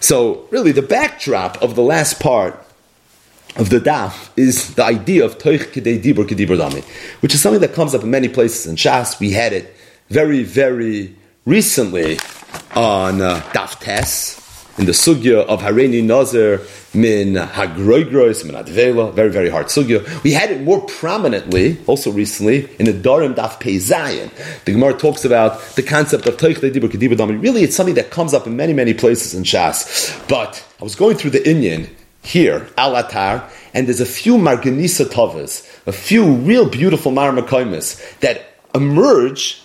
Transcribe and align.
So, 0.00 0.46
really, 0.50 0.72
the 0.72 0.82
backdrop 0.82 1.62
of 1.62 1.74
the 1.74 1.82
last 1.82 2.20
part 2.20 2.58
of 3.56 3.68
the 3.68 3.78
daf 3.78 4.30
is 4.36 4.74
the 4.74 4.84
idea 4.84 5.24
of 5.24 5.38
toich 5.38 5.72
kedei 5.72 6.02
dibur 6.02 6.26
kedibur 6.26 6.56
dami, 6.56 6.82
which 7.20 7.34
is 7.34 7.42
something 7.42 7.60
that 7.60 7.74
comes 7.74 7.94
up 7.94 8.02
in 8.02 8.10
many 8.10 8.28
places 8.28 8.66
in 8.66 8.76
Shas. 8.76 9.20
We 9.20 9.32
had 9.32 9.52
it 9.52 9.74
very, 10.08 10.42
very 10.42 11.14
recently 11.44 12.18
on 12.74 13.20
uh, 13.20 13.40
daf 13.52 13.78
tes 13.80 14.49
in 14.78 14.86
the 14.86 14.92
sugya 14.92 15.44
of 15.46 15.60
Hareni 15.60 16.02
Nazir 16.02 16.60
min 16.94 17.34
Hagroigrois 17.34 18.44
min 18.44 18.54
Advela, 18.54 19.12
very, 19.12 19.30
very 19.30 19.48
hard 19.48 19.66
sugya. 19.66 20.22
We 20.22 20.32
had 20.32 20.50
it 20.50 20.62
more 20.62 20.80
prominently, 20.80 21.78
also 21.86 22.10
recently, 22.10 22.68
in 22.78 22.86
the 22.86 22.92
Darim 22.92 23.34
Daf 23.34 23.60
Pei 23.60 23.76
Zayin. 23.76 24.30
The 24.64 24.72
Gemara 24.72 24.94
talks 24.94 25.24
about 25.24 25.60
the 25.76 25.82
concept 25.82 26.26
of 26.26 26.36
Teich 26.36 26.56
Dibur 26.56 26.88
Kedibur 26.88 27.16
Dami. 27.16 27.40
Really, 27.42 27.62
it's 27.62 27.76
something 27.76 27.94
that 27.94 28.10
comes 28.10 28.34
up 28.34 28.46
in 28.46 28.56
many, 28.56 28.72
many 28.72 28.94
places 28.94 29.34
in 29.34 29.42
Shas. 29.42 30.26
But 30.28 30.64
I 30.80 30.84
was 30.84 30.94
going 30.94 31.16
through 31.16 31.30
the 31.30 31.40
Inyan 31.40 31.88
here, 32.22 32.68
Al 32.76 32.92
Atar, 32.92 33.48
and 33.74 33.86
there's 33.86 34.00
a 34.00 34.06
few 34.06 34.36
Marganisa 34.36 35.06
Tovas, 35.06 35.66
a 35.86 35.92
few 35.92 36.32
real 36.32 36.68
beautiful 36.68 37.12
Marmakoimis 37.12 38.18
that 38.20 38.46
emerge 38.74 39.59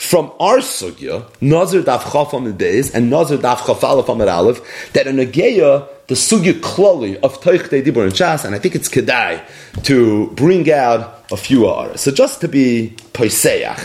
from 0.00 0.32
our 0.40 0.56
sugya, 0.56 1.26
Nazir 1.42 1.82
Daf 1.82 2.00
Chafam 2.00 2.50
Beis 2.54 2.94
and 2.94 3.10
Nazir 3.10 3.36
Daf 3.36 3.58
Chafalaf 3.58 4.08
Amar 4.08 4.28
Aleph, 4.30 4.92
that 4.94 5.06
in 5.06 5.16
Ageya, 5.16 5.86
the 6.06 6.14
sugya 6.14 6.54
klali 6.54 7.16
of 7.16 7.38
Toich 7.42 7.68
Dibur 7.68 8.04
and 8.04 8.12
Shas, 8.14 8.46
and 8.46 8.54
I 8.54 8.58
think 8.58 8.74
it's 8.74 8.88
kedai 8.88 9.44
to 9.84 10.30
bring 10.30 10.72
out 10.72 11.26
a 11.30 11.36
few 11.36 11.68
aras. 11.68 12.00
So 12.00 12.10
just 12.12 12.40
to 12.40 12.48
be 12.48 12.96
poiseach, 13.12 13.76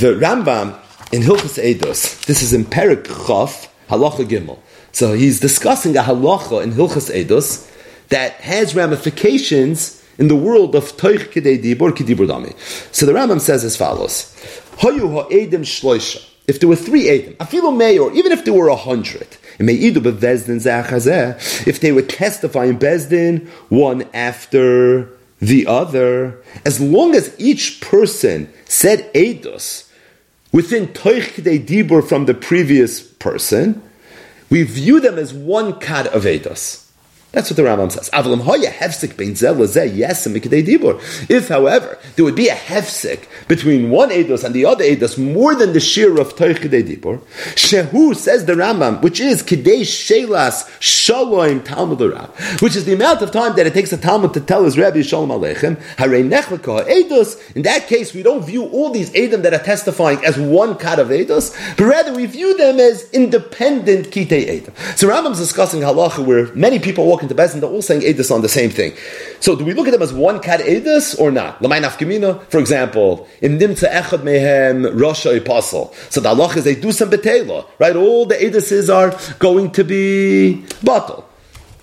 the 0.00 0.14
Rambam 0.14 0.76
in 1.12 1.22
Hilchas 1.22 1.62
Eidos, 1.62 2.26
this 2.26 2.42
is 2.42 2.52
in 2.52 2.64
Perik 2.64 3.06
Chaf, 3.06 3.72
Halacha 3.88 4.28
Gimel. 4.28 4.58
So 4.90 5.12
he's 5.12 5.38
discussing 5.38 5.96
a 5.96 6.02
halacha 6.02 6.64
in 6.64 6.72
Hilchas 6.72 7.14
Eidos 7.14 7.70
that 8.08 8.32
has 8.40 8.74
ramifications 8.74 9.99
in 10.20 10.28
the 10.28 10.36
world 10.36 10.76
of 10.76 10.96
Toich 10.98 11.32
Kedei 11.32 11.60
Dibur, 11.60 11.90
Kedibur 11.92 12.26
Dami. 12.28 12.54
So 12.94 13.06
the 13.06 13.12
Rambam 13.12 13.40
says 13.40 13.64
as 13.64 13.74
follows, 13.76 14.36
Hoyu 14.76 15.10
ha'edim 15.10 15.62
shloisha. 15.62 16.26
If 16.46 16.60
there 16.60 16.68
were 16.68 16.76
three 16.76 17.04
Edim, 17.04 17.36
afilu 17.38 17.74
may, 17.76 17.98
or 17.98 18.12
even 18.12 18.30
if 18.30 18.44
there 18.44 18.52
were 18.52 18.68
a 18.68 18.76
hundred, 18.76 19.26
if 19.58 19.66
they 21.80 21.92
would 21.92 22.08
testify 22.08 22.64
in 22.64 22.78
Bezdin, 22.78 23.48
one 23.68 24.08
after 24.12 25.08
the 25.40 25.66
other, 25.66 26.42
as 26.64 26.80
long 26.80 27.14
as 27.14 27.34
each 27.38 27.80
person 27.80 28.52
said 28.64 29.12
Eidos 29.14 29.88
within 30.52 30.88
Toich 30.88 31.34
Kedei 31.34 31.64
Dibur 31.64 32.06
from 32.06 32.26
the 32.26 32.34
previous 32.34 33.00
person, 33.00 33.80
we 34.50 34.64
view 34.64 35.00
them 35.00 35.18
as 35.18 35.32
one 35.32 35.78
kad 35.78 36.08
of 36.08 36.24
Eidos. 36.24 36.79
That's 37.32 37.48
what 37.48 37.56
the 37.56 37.62
Rambam 37.62 37.92
says. 37.92 38.10
If, 41.28 41.48
however, 41.48 41.98
there 42.16 42.24
would 42.24 42.34
be 42.34 42.48
a 42.48 42.54
hefsek 42.54 43.26
between 43.46 43.90
one 43.90 44.10
edos 44.10 44.42
and 44.42 44.52
the 44.52 44.64
other 44.64 44.82
edos 44.82 45.16
more 45.16 45.54
than 45.54 45.72
the 45.72 45.78
shear 45.78 46.20
of 46.20 46.34
Toich 46.34 46.58
Dibur, 46.58 47.20
Shehu 47.54 48.16
says 48.16 48.46
the 48.46 48.54
Rambam, 48.54 49.00
which 49.02 49.20
is 49.20 49.44
Kidei 49.44 49.82
Shelas 49.82 50.68
Shalom 50.80 51.62
Talmud 51.62 52.00
Rav, 52.00 52.60
which 52.60 52.74
is 52.74 52.84
the 52.84 52.94
amount 52.94 53.22
of 53.22 53.30
time 53.30 53.54
that 53.54 53.64
it 53.64 53.74
takes 53.74 53.92
a 53.92 53.96
Talmud 53.96 54.34
to 54.34 54.40
tell 54.40 54.64
his 54.64 54.76
Rabbi 54.76 55.02
Shalom 55.02 55.28
Aleichem, 55.28 55.76
Edos. 55.98 57.56
In 57.56 57.62
that 57.62 57.86
case, 57.86 58.12
we 58.12 58.24
don't 58.24 58.44
view 58.44 58.64
all 58.64 58.90
these 58.90 59.10
edim 59.10 59.42
that 59.42 59.54
are 59.54 59.62
testifying 59.62 60.18
as 60.24 60.36
one 60.36 60.76
kat 60.76 60.98
of 60.98 61.08
edos, 61.08 61.54
but 61.76 61.84
rather 61.84 62.12
we 62.12 62.26
view 62.26 62.56
them 62.56 62.80
as 62.80 63.08
independent 63.10 64.08
kitei 64.08 64.48
edim. 64.48 64.76
So 64.98 65.08
Rambam's 65.08 65.38
discussing 65.38 65.80
halacha 65.82 66.24
where 66.26 66.52
many 66.54 66.80
people 66.80 67.06
walk 67.06 67.19
into 67.22 67.34
Bezin, 67.34 67.60
they're 67.60 67.70
all 67.70 67.82
saying 67.82 68.02
Edis 68.02 68.34
on 68.34 68.42
the 68.42 68.48
same 68.48 68.70
thing. 68.70 68.92
So 69.40 69.56
do 69.56 69.64
we 69.64 69.74
look 69.74 69.86
at 69.86 69.92
them 69.92 70.02
as 70.02 70.12
one 70.12 70.40
cat 70.40 70.60
Edis 70.60 71.18
or 71.18 71.30
not? 71.30 71.58
For 72.50 72.58
example, 72.58 73.28
in 73.40 73.58
Nimtza 73.58 73.90
Echad 73.90 74.22
Mehem 74.22 74.92
Rasha 74.94 75.36
Apostle. 75.36 75.94
So 76.08 76.20
the 76.20 76.28
Allah 76.28 76.52
is 76.56 76.64
they 76.64 76.74
do 76.74 76.92
some 76.92 77.10
betela, 77.10 77.66
right? 77.78 77.96
All 77.96 78.26
the 78.26 78.42
Edises 78.42 78.90
are 78.90 79.16
going 79.38 79.70
to 79.72 79.84
be 79.84 80.64
bottle. 80.82 81.29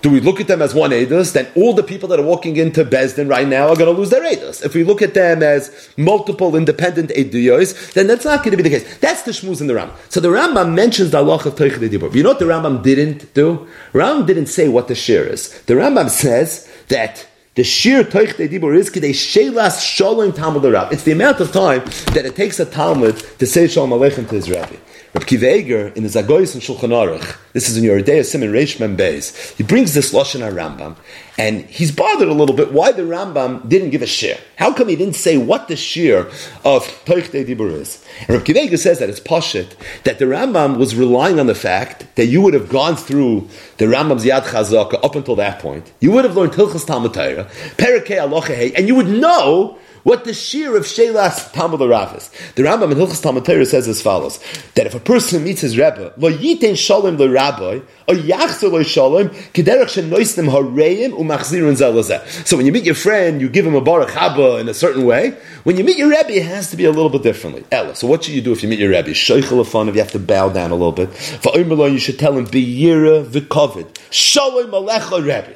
Do 0.00 0.10
we 0.10 0.20
look 0.20 0.40
at 0.40 0.46
them 0.46 0.62
as 0.62 0.74
one 0.74 0.90
Edus? 0.90 1.32
Then 1.32 1.48
all 1.56 1.74
the 1.74 1.82
people 1.82 2.08
that 2.10 2.20
are 2.20 2.24
walking 2.24 2.56
into 2.56 2.84
Bezdin 2.84 3.28
right 3.28 3.48
now 3.48 3.68
are 3.68 3.76
going 3.76 3.92
to 3.92 3.98
lose 3.98 4.10
their 4.10 4.22
Edus. 4.22 4.64
If 4.64 4.74
we 4.74 4.84
look 4.84 5.02
at 5.02 5.14
them 5.14 5.42
as 5.42 5.90
multiple 5.96 6.54
independent 6.54 7.10
Eduyos, 7.10 7.92
then 7.94 8.06
that's 8.06 8.24
not 8.24 8.44
going 8.44 8.56
to 8.56 8.62
be 8.62 8.62
the 8.62 8.78
case. 8.78 8.98
That's 8.98 9.22
the 9.22 9.32
Shmuz 9.32 9.60
in 9.60 9.66
the 9.66 9.74
Ram. 9.74 9.90
So 10.08 10.20
the 10.20 10.28
Rambam 10.28 10.74
mentions 10.74 11.10
the 11.10 11.18
Allah 11.18 11.34
of 11.34 11.42
Teichid 11.42 11.88
Dibur. 11.88 12.14
You 12.14 12.22
know 12.22 12.30
what 12.30 12.38
the 12.38 12.44
Rambam 12.44 12.82
didn't 12.82 13.34
do? 13.34 13.66
Rambam 13.92 14.26
didn't 14.26 14.46
say 14.46 14.68
what 14.68 14.86
the 14.86 14.94
shir 14.94 15.24
is. 15.24 15.62
The 15.62 15.74
Rambam 15.74 16.10
says 16.10 16.70
that 16.88 17.26
the 17.58 17.64
sheer 17.64 18.04
toich 18.04 18.36
de 18.36 18.48
dibur 18.48 18.78
is 18.78 18.88
kidei 18.88 19.10
shelas 19.10 19.82
shalom 19.82 20.32
talmud 20.32 20.62
It's 20.92 21.02
the 21.02 21.10
amount 21.10 21.40
of 21.40 21.50
time 21.50 21.80
that 22.14 22.24
it 22.24 22.36
takes 22.36 22.60
a 22.60 22.64
talmud 22.64 23.16
to 23.40 23.46
say 23.48 23.66
shalom 23.66 23.90
aleichem 23.90 24.28
to 24.28 24.36
his 24.36 24.48
rabbi. 24.48 24.76
Reb 25.14 25.26
Kiva 25.26 25.96
in 25.96 26.02
the 26.02 26.10
Zagoyis 26.10 26.52
and 26.52 26.62
Shulchan 26.62 26.90
Aruch, 26.90 27.38
this 27.54 27.68
is 27.68 27.78
in 27.78 27.82
your 27.82 27.98
Yeridei 27.98 28.24
Simon 28.24 28.52
Reish 28.52 28.76
Membeis, 28.76 29.56
he 29.56 29.62
brings 29.62 29.94
this 29.94 30.12
Lashon 30.12 30.40
Rambam, 30.52 30.96
and 31.38 31.64
he's 31.64 31.90
bothered 31.90 32.28
a 32.28 32.34
little 32.34 32.54
bit 32.54 32.72
why 32.72 32.92
the 32.92 33.02
Rambam 33.02 33.66
didn't 33.66 33.90
give 33.90 34.02
a 34.02 34.06
shir. 34.06 34.36
How 34.56 34.72
come 34.74 34.88
he 34.88 34.96
didn't 34.96 35.16
say 35.16 35.38
what 35.38 35.66
the 35.66 35.76
shir 35.76 36.30
of 36.64 36.86
Toich 37.06 37.30
De 37.30 37.42
Dibur 37.42 37.72
is? 37.72 38.04
And 38.20 38.36
Reb 38.36 38.44
Kiva 38.44 38.76
says 38.76 38.98
that 38.98 39.08
it's 39.08 39.18
Pashit, 39.18 39.74
that 40.04 40.18
the 40.18 40.26
Rambam 40.26 40.76
was 40.76 40.94
relying 40.94 41.40
on 41.40 41.46
the 41.46 41.54
fact 41.54 42.06
that 42.16 42.26
you 42.26 42.42
would 42.42 42.52
have 42.52 42.68
gone 42.68 42.94
through 42.94 43.48
the 43.78 43.86
Rambam's 43.86 44.26
Yad 44.26 44.42
Chazaka 44.42 45.02
up 45.02 45.16
until 45.16 45.36
that 45.36 45.58
point. 45.60 45.90
You 46.00 46.12
would 46.12 46.26
have 46.26 46.36
learned 46.36 46.52
Hilchas 46.52 46.86
Talmud 46.86 47.14
Torah, 47.14 47.47
Alocha 47.78 48.72
and 48.76 48.88
you 48.88 48.94
would 48.94 49.08
know 49.08 49.78
what 50.08 50.24
the 50.24 50.32
shear 50.32 50.74
of 50.76 50.84
Shelas 50.84 51.52
Talmud 51.52 51.80
Ravis. 51.80 52.30
The 52.54 52.62
Rambam 52.62 52.92
in 52.92 52.98
Hilchas 52.98 53.22
Talmud 53.22 53.44
Torah 53.44 53.66
says 53.66 53.86
as 53.88 54.00
follows: 54.00 54.40
that 54.74 54.86
if 54.86 54.94
a 54.94 55.00
person 55.00 55.44
meets 55.44 55.60
his 55.60 55.76
Rebbe, 55.76 56.14
lo 56.16 56.30
yiten 56.30 56.78
shalom 56.78 57.18
le 57.18 57.28
rabbi, 57.28 57.80
or 58.06 58.14
yachzer 58.14 58.72
lo 58.72 58.82
shalom, 58.82 59.28
kederach 59.28 59.90
shenoisnim 59.92 60.48
hareim 60.48 61.12
umachzirun 61.12 61.76
zelazeh. 61.76 62.46
So 62.46 62.56
when 62.56 62.64
you 62.64 62.72
meet 62.72 62.84
your 62.84 62.94
friend, 62.94 63.40
you 63.40 63.48
give 63.50 63.66
him 63.66 63.74
a 63.74 63.80
baruch 63.82 64.10
haba 64.10 64.60
in 64.60 64.68
a 64.68 64.74
certain 64.74 65.04
way. 65.04 65.36
When 65.64 65.76
you 65.76 65.84
meet 65.84 65.98
your 65.98 66.08
Rebbe, 66.08 66.32
it 66.32 66.46
has 66.46 66.70
to 66.70 66.76
be 66.76 66.86
a 66.86 66.90
little 66.90 67.10
bit 67.10 67.22
differently. 67.22 67.64
Ella. 67.70 67.94
So 67.94 68.06
what 68.06 68.24
should 68.24 68.34
you 68.34 68.40
do 68.40 68.52
if 68.52 68.62
you 68.62 68.68
meet 68.68 68.78
your 68.78 68.90
Rebbe? 68.90 69.10
Sheichel 69.10 69.88
if 69.88 69.94
you 69.94 70.00
have 70.00 70.12
to 70.12 70.18
bow 70.18 70.48
down 70.48 70.70
a 70.70 70.74
little 70.74 70.92
bit. 70.92 71.12
For 71.12 71.54
you 71.58 71.98
should 71.98 72.18
tell 72.18 72.36
him 72.36 72.46
biyira 72.46 73.26
v'kovid 73.26 73.94
shalom 74.10 74.70
alecha 74.70 75.20
Rebbe. 75.20 75.54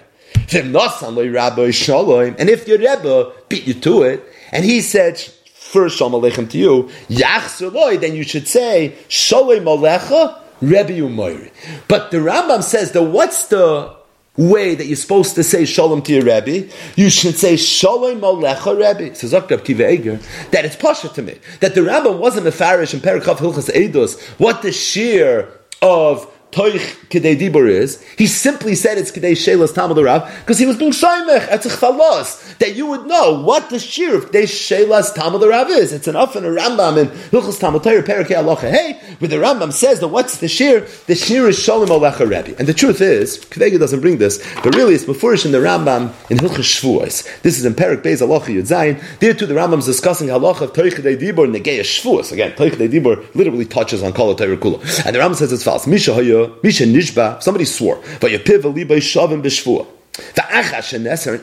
And 0.51 2.51
if 2.51 2.69
your 2.69 2.79
Rebbe 2.79 3.33
beat 3.49 3.67
you 3.67 3.75
to 3.75 4.03
it, 4.03 4.25
and 4.51 4.65
he 4.65 4.81
said, 4.81 5.19
first 5.19 5.97
Shalom 5.97 6.21
Aleichem 6.21 6.51
to 6.51 6.59
you, 6.59 7.99
then 7.99 8.15
you 8.15 8.25
should 8.25 8.47
say, 8.47 8.95
Shalom 9.09 9.65
Alecha, 9.65 10.41
Rebbe 10.61 10.93
Umayri. 10.93 11.51
But 11.89 12.11
the 12.11 12.19
Rambam 12.19 12.63
says 12.63 12.93
that 12.93 13.03
what's 13.03 13.49
the 13.49 13.97
way 14.37 14.75
that 14.75 14.87
you're 14.87 14.97
supposed 14.97 15.35
to 15.35 15.43
say 15.43 15.65
Shalom 15.65 16.03
to 16.03 16.13
your 16.13 16.25
Rebbe? 16.25 16.69
You 16.97 17.11
should 17.11 17.37
say 17.37 17.57
Shalom 17.57 18.21
Alecha 18.21 18.77
Rebbe. 18.77 19.15
Says 19.15 19.33
Eger, 19.33 20.19
that 20.51 20.65
it's 20.65 20.77
Pasha 20.77 21.09
to 21.09 21.23
me. 21.23 21.39
That 21.61 21.75
the 21.75 21.81
Rambam 21.81 22.19
wasn't 22.19 22.47
a 22.47 22.53
Farish 22.53 22.93
and 22.93 23.03
Perikov 23.03 23.39
Hilchas 23.39 23.75
Eidos, 23.75 24.21
what 24.39 24.63
the 24.63 24.73
sheer 24.73 25.49
of 25.81 26.29
toich 26.53 27.09
kedei 27.09 27.37
dibur 27.37 27.69
is. 27.69 28.03
He 28.17 28.27
simply 28.27 28.75
said 28.75 28.99
it's 28.99 29.11
kedei 29.11 29.33
shelas 29.33 29.73
tamid 29.73 30.03
rav 30.05 30.31
because 30.41 30.59
he 30.59 30.67
was 30.67 30.77
being 30.77 30.93
shaymech 30.93 31.51
at 31.51 31.63
chalos 31.63 32.57
that 32.59 32.77
you 32.77 32.87
would 32.87 33.07
know 33.07 33.43
what 33.43 33.71
the 33.71 33.79
shir 33.79 34.17
of 34.17 34.31
kedei 34.31 34.45
shelas 34.45 35.15
tamid 35.15 35.49
rav 35.49 35.69
is. 35.71 35.93
It's 35.93 36.07
enough 36.07 36.37
in 36.37 36.45
a 36.45 36.49
Rambam 36.49 36.99
in 36.99 37.09
Hilchos 37.09 37.59
Talmud 37.59 37.83
Torah 37.83 38.03
Perakei 38.03 38.37
Alocha. 38.37 38.71
Hey, 38.71 39.01
where 39.19 39.29
the 39.29 39.37
Rambam 39.37 39.73
says 39.73 40.01
that 40.01 40.09
what's 40.09 40.39
the 40.39 40.49
shir? 40.49 40.87
The 41.07 41.15
shir 41.15 41.49
is 41.49 41.59
Shalom 41.59 41.89
Alecha 41.89 42.29
Rebbe. 42.29 42.57
And 42.59 42.69
the 42.69 42.75
truth 42.75 43.01
is, 43.01 43.39
Kvega 43.39 43.79
doesn't 43.79 44.01
bring 44.01 44.19
this, 44.19 44.39
but 44.63 44.75
really 44.75 44.95
it's 44.95 45.05
before 45.05 45.33
in 45.33 45.53
the 45.53 45.59
Rambam 45.59 46.13
in 46.31 46.37
Hilchos 46.37 46.69
Shvuos. 46.69 47.41
This 47.41 47.59
is 47.59 47.65
in 47.65 47.75
Perak 47.75 48.03
Beis 48.03 48.21
Alocha 48.21 48.55
Yud 48.55 48.69
Zayin. 48.69 49.03
There 49.21 49.33
too, 49.33 49.47
the 49.47 49.55
Rambam 49.55 49.79
is 49.79 49.87
discussing 49.87 50.29
halacha 50.29 50.61
of 50.61 50.73
toich 50.75 50.93
kedei 50.93 51.17
dibur 51.17 51.51
negei 51.51 51.81
Shvuos. 51.81 52.33
Again, 52.33 52.53
toich 52.53 52.73
kedei 52.73 52.91
dibur 52.91 53.35
literally 53.35 53.65
touches 53.65 54.03
on 54.03 54.13
Kol 54.13 54.35
Torah 54.35 54.59
Kula. 54.59 55.07
And 55.07 55.17
the 55.17 55.21
Rambam 55.21 55.37
says 55.37 55.53
it's 55.53 55.65
false. 55.65 55.87
Misha 55.87 56.13
Misha 56.63 56.85
Nishba, 56.85 57.43
somebody 57.43 57.65
swore, 57.65 58.01
and 58.21 58.35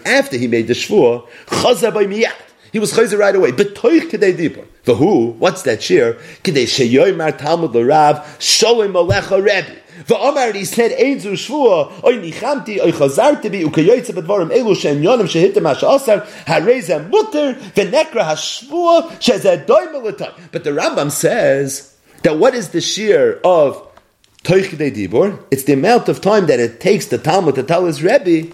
after 0.05 0.37
he 0.37 0.47
made 0.47 0.67
the 0.67 0.73
Shvua, 0.73 1.27
Chaza 1.47 1.93
by 1.93 2.05
Miyat. 2.05 2.35
He 2.71 2.79
was 2.79 2.93
chayzer 2.93 3.17
right 3.17 3.35
away. 3.35 3.51
Betoich 3.51 4.09
kedei 4.09 4.35
dibur. 4.35 4.65
For 4.83 4.95
who? 4.95 5.31
What's 5.39 5.63
that 5.63 5.81
shir? 5.81 6.13
Kedei 6.43 6.65
sheyoymar 6.65 7.37
Talmud 7.37 7.73
l'Rav 7.73 8.23
Sholem 8.37 8.93
Alecha 8.93 9.43
Rebbe. 9.43 9.75
V'amar 10.05 10.55
he 10.55 10.63
said 10.63 10.91
Eizu 10.91 11.33
Shvua 11.33 12.03
Oy 12.03 12.17
nichamti 12.17 12.79
Oy 12.79 12.91
chazarti 12.91 13.51
bi 13.51 13.69
Ukayoytze 13.69 14.11
bedvarim 14.11 14.49
Elu 14.49 14.75
shen 14.75 15.01
yonim 15.01 15.25
shehitim 15.25 15.67
ha'shasar 15.67 16.25
Harezem 16.45 17.09
mutter 17.09 17.55
V'nekra 17.55 18.23
ha'shvua 18.23 19.11
Shezeh 19.19 19.65
doy 19.65 19.87
But 20.51 20.63
the 20.63 20.69
Rambam 20.69 21.11
says 21.11 21.95
that 22.23 22.37
what 22.37 22.53
is 22.53 22.69
the 22.69 22.81
shear 22.81 23.39
of 23.43 23.88
Dibur, 24.43 25.43
it's 25.51 25.63
the 25.63 25.73
amount 25.73 26.09
of 26.09 26.21
time 26.21 26.45
that 26.47 26.59
it 26.59 26.79
takes 26.79 27.07
the 27.07 27.17
Talmud 27.17 27.55
to 27.55 27.63
tell 27.63 27.85
his 27.85 28.01
Rebbe, 28.01 28.53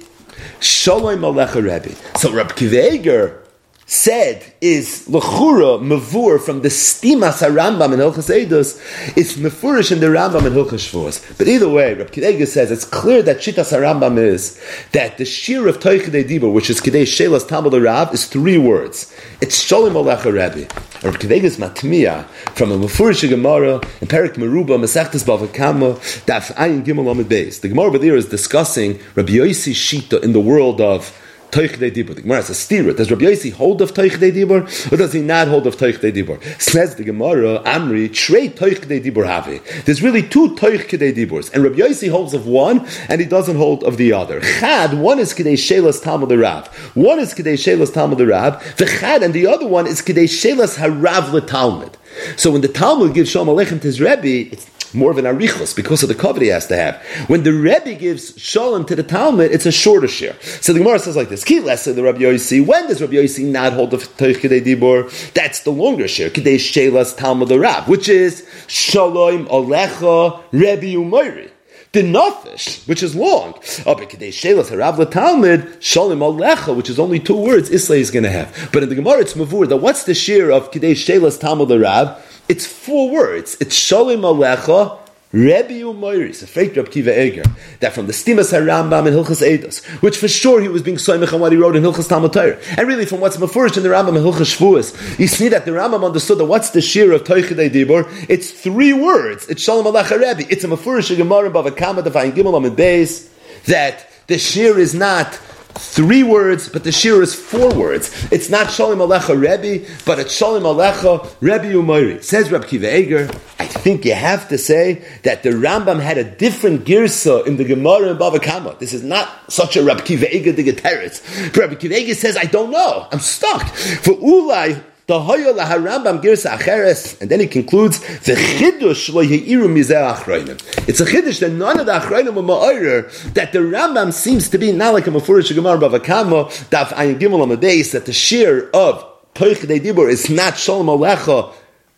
Shalom 0.60 1.22
Alecha 1.22 1.64
Rebbe. 1.64 1.96
So 2.18 2.32
Rab 2.34 2.54
Kiveger 2.54 3.42
said 3.88 4.44
is 4.62 5.08
lechura 5.08 5.80
mavur 5.80 6.42
from 6.42 6.62
the 6.62 6.70
stimas 6.70 7.40
Rambam 7.48 7.94
in 7.94 8.00
Hilchas 8.00 8.34
Eidos. 8.34 8.82
It's 9.16 9.34
mefurish 9.34 9.92
in 9.92 10.00
the 10.00 10.08
Rambam 10.08 10.48
in 10.48 10.54
Hilchas 10.54 10.90
Shavuos. 10.90 11.38
But 11.38 11.48
either 11.48 11.70
way, 11.70 11.94
Rab 11.94 12.12
Kidega 12.12 12.48
says 12.48 12.72
it's 12.72 12.84
clear 12.84 13.22
that 13.22 13.38
Shitas 13.38 13.72
Rambam 13.72 14.18
is 14.18 14.60
that 14.92 15.18
the 15.18 15.26
shir 15.26 15.68
of 15.68 15.80
Toichidei 15.80 16.28
Dibur, 16.28 16.52
which 16.52 16.70
is 16.70 16.82
Kidei 16.82 17.04
Shelas 17.04 17.48
Talmud 17.48 17.74
Rav, 17.74 18.14
is 18.14 18.26
three 18.26 18.58
words. 18.58 19.16
It's 19.40 19.60
Shalom 19.60 19.94
Alecha 19.94 20.34
Rebbe. 20.34 20.68
Rab 21.06 21.20
Kidega's 21.20 21.58
matmiya 21.58 22.26
from 22.56 22.72
a 22.72 22.78
mefurish 22.80 23.30
Gemara 23.30 23.76
in 24.02 24.08
Perik 24.08 24.38
Meruba 24.38 24.80
Masechtas 24.80 25.24
Bavakama 25.24 25.94
Daf 26.26 26.52
Ayin 26.56 26.84
Gimel 26.84 27.12
Amid 27.12 27.28
Beis. 27.28 27.62
The 27.62 27.68
Gemara 27.68 27.90
over 27.90 28.00
there 28.00 28.16
is 28.16 28.28
discussing 28.28 29.00
Rabbi 29.14 29.34
Yossi 29.34 29.74
Shita 29.74 30.24
in 30.24 30.34
the 30.34 30.40
world 30.40 30.82
of 30.82 31.16
Toichdei 31.52 31.92
Dibur. 31.92 32.16
The 32.16 32.22
Gemara 32.22 32.40
a 32.40 32.42
stira. 32.42 32.96
Does 32.96 33.10
Rabbi 33.10 33.26
Yossi 33.26 33.52
hold 33.52 33.82
of 33.82 33.94
Toichdei 33.94 34.32
Dibur, 34.32 34.92
or 34.92 34.98
does 34.98 35.14
he 35.14 35.22
not 35.22 35.48
hold 35.48 35.68
of 35.68 35.76
Toichdei 35.78 36.12
Dibur? 36.12 36.62
Says 36.62 36.96
the 36.96 37.04
Gemara, 37.04 37.60
Amri, 37.66 38.14
Trey 38.14 38.50
Toichdei 38.50 39.04
Dibur 39.04 39.26
have. 39.26 39.46
There's 39.86 40.02
really 40.02 40.24
two 40.24 40.56
Toichdei 40.56 41.14
Diburs, 41.14 41.54
and 41.54 41.64
Rabbi 41.64 41.78
Yossi 41.78 42.10
holds 42.10 42.34
of 42.34 42.48
one, 42.48 42.88
and 43.10 43.22
he 43.22 43.28
doesn't 43.28 43.58
hold 43.58 43.84
of 43.84 43.98
the 43.98 44.14
other. 44.14 44.42
Chad, 44.42 44.98
one 44.98 45.20
is 45.20 45.34
Kedei 45.34 45.54
Shelas 45.54 46.02
Talmud 46.02 46.32
Rav. 46.32 46.68
One 46.96 47.20
is 47.20 47.34
Kedei 47.34 47.54
Shelas 47.54 47.94
Talmud 47.94 48.20
Rav. 48.20 48.78
The 48.78 48.86
Chad, 48.86 49.24
and 49.24 49.34
the 49.34 49.48
other 49.48 49.68
one 49.68 49.88
is 49.88 50.02
Kedei 50.02 50.26
Shelas 50.26 50.76
Harav 50.78 51.48
Talmud. 51.48 51.98
So 52.38 52.52
when 52.52 52.62
the 52.62 52.68
Talmud 52.68 53.14
gives 53.14 53.30
Shalom 53.30 53.48
Aleichem 53.48 53.82
to 53.82 53.88
his 53.88 54.00
Rebbe, 54.00 54.54
it's 54.54 54.66
more 54.96 55.12
of 55.12 55.18
an 55.18 55.26
arichos 55.26 55.76
because 55.76 56.04
of 56.04 56.10
the 56.10 56.16
cover 56.16 56.40
he 56.40 56.48
has 56.48 56.68
to 56.68 56.76
have. 56.76 57.02
When 57.28 57.44
the 57.44 57.54
Rebbe 57.54 57.96
gives 57.96 58.40
shalom 58.40 58.86
to 58.86 58.96
the 58.96 59.04
Talmud, 59.04 59.52
it's 59.52 59.66
a 59.66 59.72
shorter 59.72 60.08
share. 60.08 60.36
So 60.62 60.74
the 60.74 60.80
Gemara 60.80 61.00
says 61.00 61.16
like 61.16 61.30
this: 61.30 61.44
Ki 61.44 61.60
less 61.60 61.86
the 61.86 62.04
Rabbi 62.04 62.20
Yossi. 62.20 62.66
When 62.66 62.88
does 62.88 63.02
Rabbi 63.02 63.14
Yossi 63.14 63.46
not 63.46 63.74
hold 63.74 63.92
the 63.92 63.98
Teich 63.98 64.38
Kedei 64.38 64.64
Dibor? 64.64 65.34
That's 65.34 65.62
the 65.62 65.72
longer 65.72 66.08
share. 66.08 66.30
Kedei 66.30 66.56
Shelas 66.56 67.16
Talmud 67.16 67.52
Rab, 67.52 67.88
which 67.88 68.10
is 68.10 68.48
Shalom 68.68 69.48
Alecha 69.48 70.42
Rebbe 70.52 70.98
Umayri 70.98 71.52
the 71.96 72.04
Nafish, 72.04 72.86
which 72.90 73.02
is 73.02 73.16
long. 73.16 73.54
Oh, 73.86 75.06
Talmud 75.06 75.78
Shalom 75.80 76.20
Alecha, 76.20 76.76
which 76.76 76.90
is 76.90 77.00
only 77.00 77.20
two 77.22 77.38
words, 77.38 77.70
Islay 77.70 78.02
is 78.02 78.12
going 78.12 78.24
to 78.24 78.30
have. 78.30 78.70
But 78.74 78.84
in 78.84 78.90
the 78.90 78.96
Gemara, 78.96 79.22
it's 79.22 79.34
Mavur. 79.34 79.68
That 79.68 79.78
what's 79.78 80.04
the 80.04 80.14
share 80.14 80.52
of 80.52 80.72
Kedei 80.72 80.92
Shelas 80.92 81.40
Talmud 81.40 81.70
Rab? 81.70 82.22
It's 82.48 82.66
four 82.66 83.10
words. 83.10 83.58
It's 83.60 83.76
Shalom 83.76 84.22
Alecha. 84.22 85.00
Rebbe 85.32 85.74
Umayri, 85.74 86.30
a 86.42 86.48
fake 86.48 86.78
Reb 86.78 86.90
Kiva 86.90 87.12
Eger, 87.12 87.44
that 87.82 87.92
from 87.92 88.08
the 88.08 88.14
Stimas 88.14 88.54
HaRambam 88.54 89.06
in 89.06 89.14
Hilchas 89.14 89.46
Eidos, 89.46 89.84
which 90.02 90.18
for 90.18 90.30
sure 90.30 90.62
he 90.62 90.70
was 90.70 90.82
being 90.82 90.96
soymech 90.96 91.34
on 91.34 91.42
what 91.42 91.52
he 91.52 91.58
wrote 91.58 91.76
in 91.76 91.84
Hilchas 91.84 92.08
Talmud 92.08 92.38
and 92.38 92.88
really 92.88 93.06
from 93.06 93.20
what's 93.20 93.36
mafurish 93.36 93.76
in 93.76 93.84
the 93.84 93.90
Rambam 93.90 94.16
in 94.16 94.24
Hilchas 94.24 94.56
Shavuos, 94.56 95.20
you 95.20 95.28
see 95.28 95.50
that 95.50 95.66
the 95.66 95.72
Rambam 95.72 96.06
understood 96.06 96.38
that 96.38 96.46
what's 96.46 96.70
the 96.70 96.80
shear 96.80 97.12
of 97.12 97.26
Toichidei 97.26 97.70
Dibur? 97.70 98.08
It's 98.30 98.50
three 98.50 98.94
words. 98.94 99.50
It's 99.50 99.62
Shalom 99.62 99.94
Alecha 99.94 100.12
Rebbe. 100.12 100.50
It's 100.50 100.64
a 100.64 100.70
mafurish 100.70 101.14
Gemara 101.18 101.50
Bava 101.50 101.76
Kama 101.76 102.02
Gimel 102.02 102.56
Amid 102.56 102.78
Beis 102.78 103.30
that 103.66 104.10
the 104.28 104.38
shear 104.38 104.80
is 104.80 104.96
not 104.96 105.38
three 105.78 106.24
words, 106.24 106.70
but 106.70 106.84
the 106.84 106.92
shir 106.92 107.22
is 107.22 107.36
four 107.36 107.74
words. 107.74 108.12
It's 108.32 108.50
not 108.50 108.72
Shalom 108.72 109.00
Alecha 109.00 109.36
Rebbe, 109.36 109.86
but 110.06 110.20
it's 110.20 110.34
Shalom 110.34 110.64
Alecha 110.64 111.30
Rebbe 111.42 111.66
Umayri. 111.66 112.24
Says 112.24 112.52
Reb 112.52 112.68
Kiva 112.68 112.98
Eger, 112.98 113.30
I 113.60 113.66
think 113.66 114.06
you 114.06 114.14
have 114.14 114.50
to 114.50 114.58
say 114.58 115.06
that 115.24 115.44
the 115.44 115.50
Rambam 115.50 116.00
had 116.02 116.18
a 116.18 116.24
different 116.24 116.86
girsa 116.86 117.46
in 117.46 117.58
the 117.58 117.64
Gemara 117.64 118.10
in 118.10 118.18
Bava 118.18 118.42
Kama. 118.42 118.76
This 118.80 118.94
is 118.94 119.04
not 119.04 119.30
such 119.52 119.76
a 119.76 119.84
Reb 119.84 120.06
Kiva 120.06 120.34
Eger 120.36 120.54
digiteris. 120.54 121.56
Reb 121.56 121.80
Kiva 121.80 122.00
Eger 122.00 122.16
says, 122.16 122.38
I 122.38 122.46
don't 122.46 122.72
know. 122.72 123.08
I'm 123.12 123.20
stuck. 123.20 123.68
For 123.76 124.14
Ulai, 124.14 124.84
the 125.08 125.20
Hoyo 125.20 125.56
Rambam 125.56 126.20
Girsa 126.20 126.58
Acheres, 126.58 127.22
and 127.22 127.30
then 127.30 127.40
he 127.40 127.46
concludes 127.46 128.00
the 128.00 128.34
Chiddush 128.34 129.14
lo 129.14 129.24
Yeiru 129.24 129.68
Mizeh 129.68 130.16
Achroinim. 130.16 130.60
It's 130.90 131.00
a 131.00 131.06
Chiddush 131.06 131.42
that 131.42 131.52
none 131.52 131.80
of 131.80 131.86
the 131.86 131.92
Achroinim 131.92 132.34
were 132.34 132.42
Ma'orer 132.42 133.34
that 133.34 133.54
the 133.54 133.60
Rambam 133.60 134.12
seems 134.12 134.50
to 134.50 134.58
be 134.58 134.72
not 134.72 134.94
like 134.94 135.06
a 135.06 135.12
Mefurish 135.12 135.54
Gemara 135.54 135.78
Bavakamo 135.78 136.50
Daf 136.70 136.88
Ayin 136.88 137.20
Gimel 137.20 137.42
on 137.42 137.50
the 137.50 137.58
base 137.58 137.92
that 137.92 138.08
the 138.08 138.14
shear 138.14 138.70
of 138.72 139.06
Toich 139.36 139.58
Dibur 139.58 140.10
is 140.10 140.30
not 140.30 140.58
Shalom 140.58 140.88
Alecha 140.88 141.54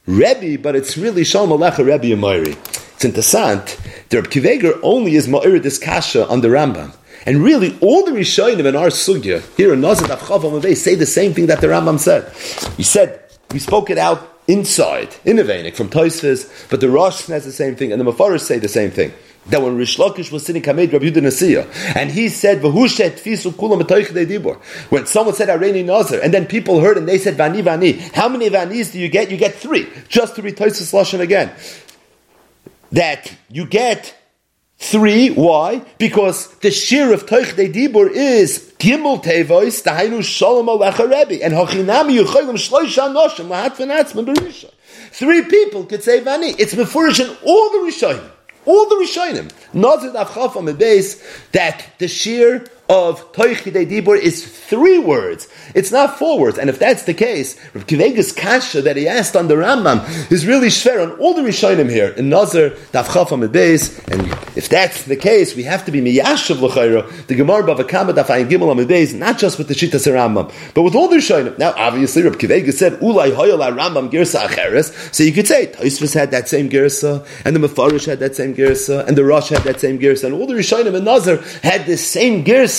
Rebbe, 0.05 0.61
but 0.61 0.75
it's 0.75 0.97
really 0.97 1.23
Shalom 1.23 1.49
Alecha 1.57 1.85
Rebbe 1.85 2.07
Yomari. 2.07 2.57
It's 2.95 3.05
interessant. 3.05 3.77
The 4.09 4.21
Reb 4.21 4.31
Kiveger 4.31 4.79
only 4.83 5.15
is 5.15 5.29
Ma'orer 5.29 5.63
this 5.63 5.77
Kasha 5.77 6.27
on 6.27 6.41
the 6.41 6.49
Rambam. 6.49 6.93
And 7.27 7.43
really, 7.43 7.77
all 7.81 8.05
the 8.05 8.11
Rishonim 8.11 8.65
in 8.65 8.75
our 8.77 8.87
sugya 8.87 9.43
here 9.57 9.73
in 9.73 9.81
Nazir 9.81 10.07
Chav 10.07 10.77
say 10.77 10.95
the 10.95 11.05
same 11.05 11.33
thing 11.33 11.47
that 11.47 11.59
the 11.59 11.67
Rambam 11.67 11.99
said. 11.99 12.31
He 12.77 12.83
said 12.83 13.21
we 13.51 13.59
spoke 13.59 13.89
it 13.89 13.97
out 13.97 14.39
inside 14.47 15.13
in 15.25 15.35
Avenik 15.35 15.75
from 15.75 15.89
Toisves, 15.89 16.69
but 16.69 16.79
the 16.79 16.89
Rosh 16.89 17.15
says 17.15 17.43
the 17.43 17.51
same 17.51 17.75
thing, 17.75 17.91
and 17.91 17.99
the 17.99 18.09
Mafarish 18.09 18.41
say 18.41 18.59
the 18.59 18.69
same 18.69 18.91
thing. 18.91 19.11
That 19.47 19.61
when 19.61 19.75
Rish 19.75 19.97
Lakish 19.97 20.31
was 20.31 20.45
sitting 20.45 20.61
Kamed 20.61 20.93
Rabbi 20.93 21.05
Yudah 21.05 21.95
and 21.95 22.11
he 22.11 22.29
said. 22.29 22.63
When 22.63 22.87
someone 25.05 25.35
said 25.35 25.49
Areni 25.49 25.85
Nazir, 25.85 26.21
and 26.21 26.33
then 26.33 26.45
people 26.45 26.79
heard 26.79 26.97
and 26.97 27.09
they 27.09 27.17
said 27.17 27.35
Vani 27.35 27.61
Vani. 27.61 27.99
How 28.13 28.29
many 28.29 28.49
Vanis 28.49 28.93
do 28.93 28.99
you 28.99 29.09
get? 29.09 29.31
You 29.31 29.37
get 29.37 29.53
three, 29.53 29.85
just 30.07 30.35
to 30.35 30.41
read 30.41 30.55
Toisves 30.55 30.93
Lashon 30.93 31.19
again. 31.19 31.51
That 32.93 33.33
you 33.49 33.65
get 33.65 34.15
Three, 34.79 35.29
why? 35.29 35.81
Because 35.97 36.49
the 36.59 36.69
shir 36.69 37.11
of 37.11 37.25
Toich 37.25 37.55
De 37.55 37.67
Dibur 37.67 38.11
is 38.11 38.73
Gimel 38.77 39.23
Tevois, 39.23 39.83
Dahainu 39.83 40.23
Shalom 40.23 40.67
Alecha 40.67 41.09
Rebbe, 41.09 41.43
and 41.43 41.53
Hochinami 41.53 42.23
Yucholim 42.23 42.53
Shloisha 42.53 43.11
Noshim, 43.11 43.47
Lahat 43.47 43.75
V'natzman 43.75 44.25
Berisha. 44.25 44.71
Three 45.11 45.43
people 45.43 45.85
could 45.85 46.03
say 46.03 46.21
Vani. 46.21 46.55
It's 46.59 46.75
Mefurish 46.75 47.19
in 47.19 47.35
all 47.43 47.71
the 47.71 47.89
Rishonim. 47.89 48.29
All 48.65 48.87
the 48.87 48.95
Rishonim. 48.95 49.51
Nazir 49.73 50.11
Avchaf 50.11 50.55
on 50.55 50.65
the 50.65 50.73
base 50.75 51.23
that 51.53 51.83
the 51.97 52.07
shir 52.07 52.65
of 52.89 53.31
Toichidei 53.33 53.89
Dibur 53.89 54.17
is 54.17 54.45
three 54.45 54.97
words. 54.97 55.47
It's 55.75 55.91
not 55.91 56.17
four 56.17 56.39
words. 56.39 56.57
And 56.57 56.69
if 56.69 56.79
that's 56.79 57.03
the 57.03 57.13
case, 57.13 57.59
Rav 57.73 57.85
Kivega's 57.85 58.31
kasha 58.31 58.81
that 58.83 58.95
he 58.95 59.07
asked 59.07 59.35
on 59.35 59.47
the 59.47 59.55
Rambam 59.55 60.31
is 60.31 60.45
really 60.45 60.67
shver 60.67 61.03
on 61.03 61.19
all 61.19 61.33
the 61.33 61.41
Rishonim 61.41 61.89
here 61.89 62.09
in 62.09 62.29
Nazar, 62.29 62.69
the 62.69 63.49
base. 63.51 63.99
And 64.07 64.21
if 64.55 64.69
that's 64.69 65.03
the 65.03 65.15
case, 65.15 65.55
we 65.55 65.63
have 65.63 65.85
to 65.85 65.91
be 65.91 66.01
miyashav 66.01 66.61
l'chayra, 66.61 67.27
the 67.27 67.35
Gemara 67.35 67.63
Bavakama 67.63 68.13
Ayin 68.13 68.49
Gimel 68.49 68.87
base, 68.87 69.13
not 69.13 69.37
just 69.37 69.57
with 69.57 69.67
the 69.67 69.73
Shittas 69.73 70.09
Rambam, 70.11 70.51
but 70.73 70.83
with 70.83 70.95
all 70.95 71.09
the 71.09 71.17
Rishonim. 71.17 71.57
Now, 71.57 71.73
obviously, 71.75 72.23
Rav 72.23 72.37
Kivega 72.37 72.71
said, 72.71 72.93
Ulai 72.99 73.33
Hoyal 73.33 73.59
Rambam 73.59 74.09
Girsa 74.09 74.47
Acheres. 74.47 75.13
So 75.13 75.23
you 75.23 75.33
could 75.33 75.47
say, 75.47 75.67
Taisvus 75.67 76.13
had 76.13 76.31
that 76.31 76.47
same 76.47 76.69
Girsa, 76.69 77.27
and 77.43 77.55
the 77.55 77.67
Mefarish 77.67 78.05
had 78.05 78.19
that 78.19 78.35
same 78.35 78.55
Girsa, 78.55 79.05
and 79.05 79.17
the 79.17 79.25
Rosh 79.25 79.49
had 79.49 79.63
that 79.63 79.81
same 79.81 79.99
Girsa, 79.99 80.25
and 80.25 80.33
all 80.33 80.47
the 80.47 80.53
Rishonim 80.53 80.95
and 80.95 81.03
Nazar 81.03 81.37
had 81.63 81.85
the 81.85 81.97
same 81.97 82.45
Girsa 82.45 82.76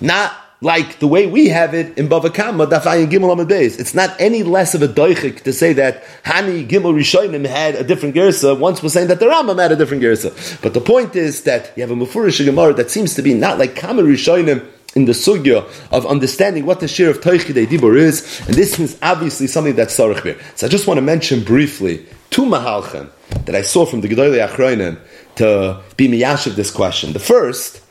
not 0.00 0.32
like 0.60 0.98
the 0.98 1.06
way 1.06 1.26
we 1.26 1.48
have 1.48 1.74
it 1.74 1.98
in 1.98 2.08
Bava 2.08 2.32
Kama, 2.32 2.66
Dafayin 2.66 3.10
Gimel 3.10 3.32
Amid 3.32 3.48
Beis. 3.48 3.78
It's 3.78 3.94
not 3.94 4.18
any 4.18 4.42
less 4.42 4.74
of 4.74 4.82
a 4.82 4.88
doichik 4.88 5.42
to 5.42 5.52
say 5.52 5.74
that 5.74 6.02
Hani 6.24 6.66
Gimel 6.66 6.94
Rishonim 6.94 7.46
had 7.46 7.74
a 7.74 7.84
different 7.84 8.14
gersa. 8.14 8.58
Once 8.58 8.82
was 8.82 8.94
saying 8.94 9.08
that 9.08 9.20
the 9.20 9.26
Rambam 9.26 9.60
had 9.60 9.72
a 9.72 9.76
different 9.76 10.02
gersa. 10.02 10.60
But 10.62 10.72
the 10.72 10.80
point 10.80 11.16
is 11.16 11.42
that 11.44 11.72
you 11.76 11.82
have 11.82 11.90
a 11.90 11.94
Mufurish 11.94 12.42
Gemara 12.44 12.72
that 12.74 12.90
seems 12.90 13.14
to 13.14 13.22
be 13.22 13.34
not 13.34 13.58
like 13.58 13.76
Kama 13.76 14.02
Rishonim 14.02 14.66
in 14.94 15.04
the 15.04 15.12
sugya 15.12 15.64
of 15.90 16.06
understanding 16.06 16.64
what 16.66 16.80
the 16.80 16.88
share 16.88 17.10
of 17.10 17.20
Toichidei 17.20 17.66
Dibur 17.66 17.96
is, 17.96 18.40
and 18.46 18.54
this 18.54 18.78
is 18.78 18.96
obviously 19.02 19.46
something 19.46 19.74
that's 19.74 19.96
Sarach 19.96 20.40
So 20.56 20.66
I 20.66 20.70
just 20.70 20.86
want 20.86 20.98
to 20.98 21.02
mention 21.02 21.42
briefly 21.42 22.06
two 22.30 22.42
Mahalchan 22.42 23.10
that 23.44 23.54
I 23.54 23.62
saw 23.62 23.84
from 23.84 24.00
the 24.00 24.08
Gedolei 24.08 24.46
Achroinim 24.46 24.98
to 25.36 25.82
be 25.96 26.08
miyashiv 26.08 26.54
this 26.54 26.70
question. 26.70 27.12
The 27.12 27.18
first 27.18 27.83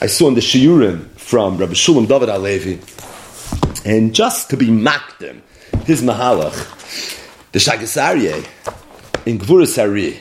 I 0.00 0.06
saw 0.06 0.28
in 0.28 0.34
the 0.34 0.40
Shiurim 0.40 1.08
from 1.16 1.58
Rabbi 1.58 1.72
Shulam 1.72 2.06
David 2.06 2.28
Alevi, 2.28 2.78
and 3.84 4.14
just 4.14 4.48
to 4.50 4.56
be 4.56 4.68
makdim, 4.68 5.40
his 5.86 6.02
mahalach, 6.02 6.54
the 7.50 7.58
Shagasarye 7.58 8.46
in 9.26 9.40
Gvurasari, 9.40 10.18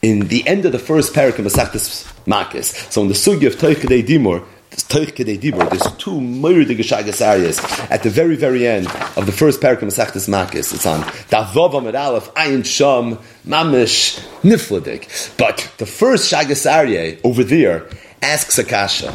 in 0.00 0.20
the 0.28 0.46
end 0.48 0.64
of 0.64 0.72
the 0.72 0.78
first 0.78 1.12
parak 1.12 1.38
of 1.38 1.44
Masachtas 1.44 2.10
Makis. 2.24 2.90
So 2.90 3.02
in 3.02 3.08
the 3.08 3.14
sugi 3.14 3.46
of 3.46 3.56
Toichadei 3.56 4.02
Dimor, 4.02 4.46
there's 4.70 5.96
two 5.96 6.12
Murdig 6.12 6.78
Shagasarias 6.78 7.90
at 7.90 8.02
the 8.02 8.08
very, 8.08 8.36
very 8.36 8.66
end 8.66 8.86
of 9.16 9.26
the 9.26 9.32
first 9.32 9.60
parak 9.60 9.82
of 9.82 9.88
Masachtas 9.88 10.30
Makis. 10.30 10.72
It's 10.72 10.86
on 10.86 11.02
Davov 11.02 11.76
Amid 11.76 11.94
Aleph, 11.94 12.32
Ayin 12.32 12.64
Sham, 12.64 13.18
Mamish, 13.46 14.18
Nifladik. 14.40 15.36
But 15.36 15.70
the 15.76 15.84
first 15.84 16.32
Shagasarye 16.32 17.20
over 17.22 17.44
there 17.44 17.86
asks 18.22 18.58
Akasha. 18.58 19.14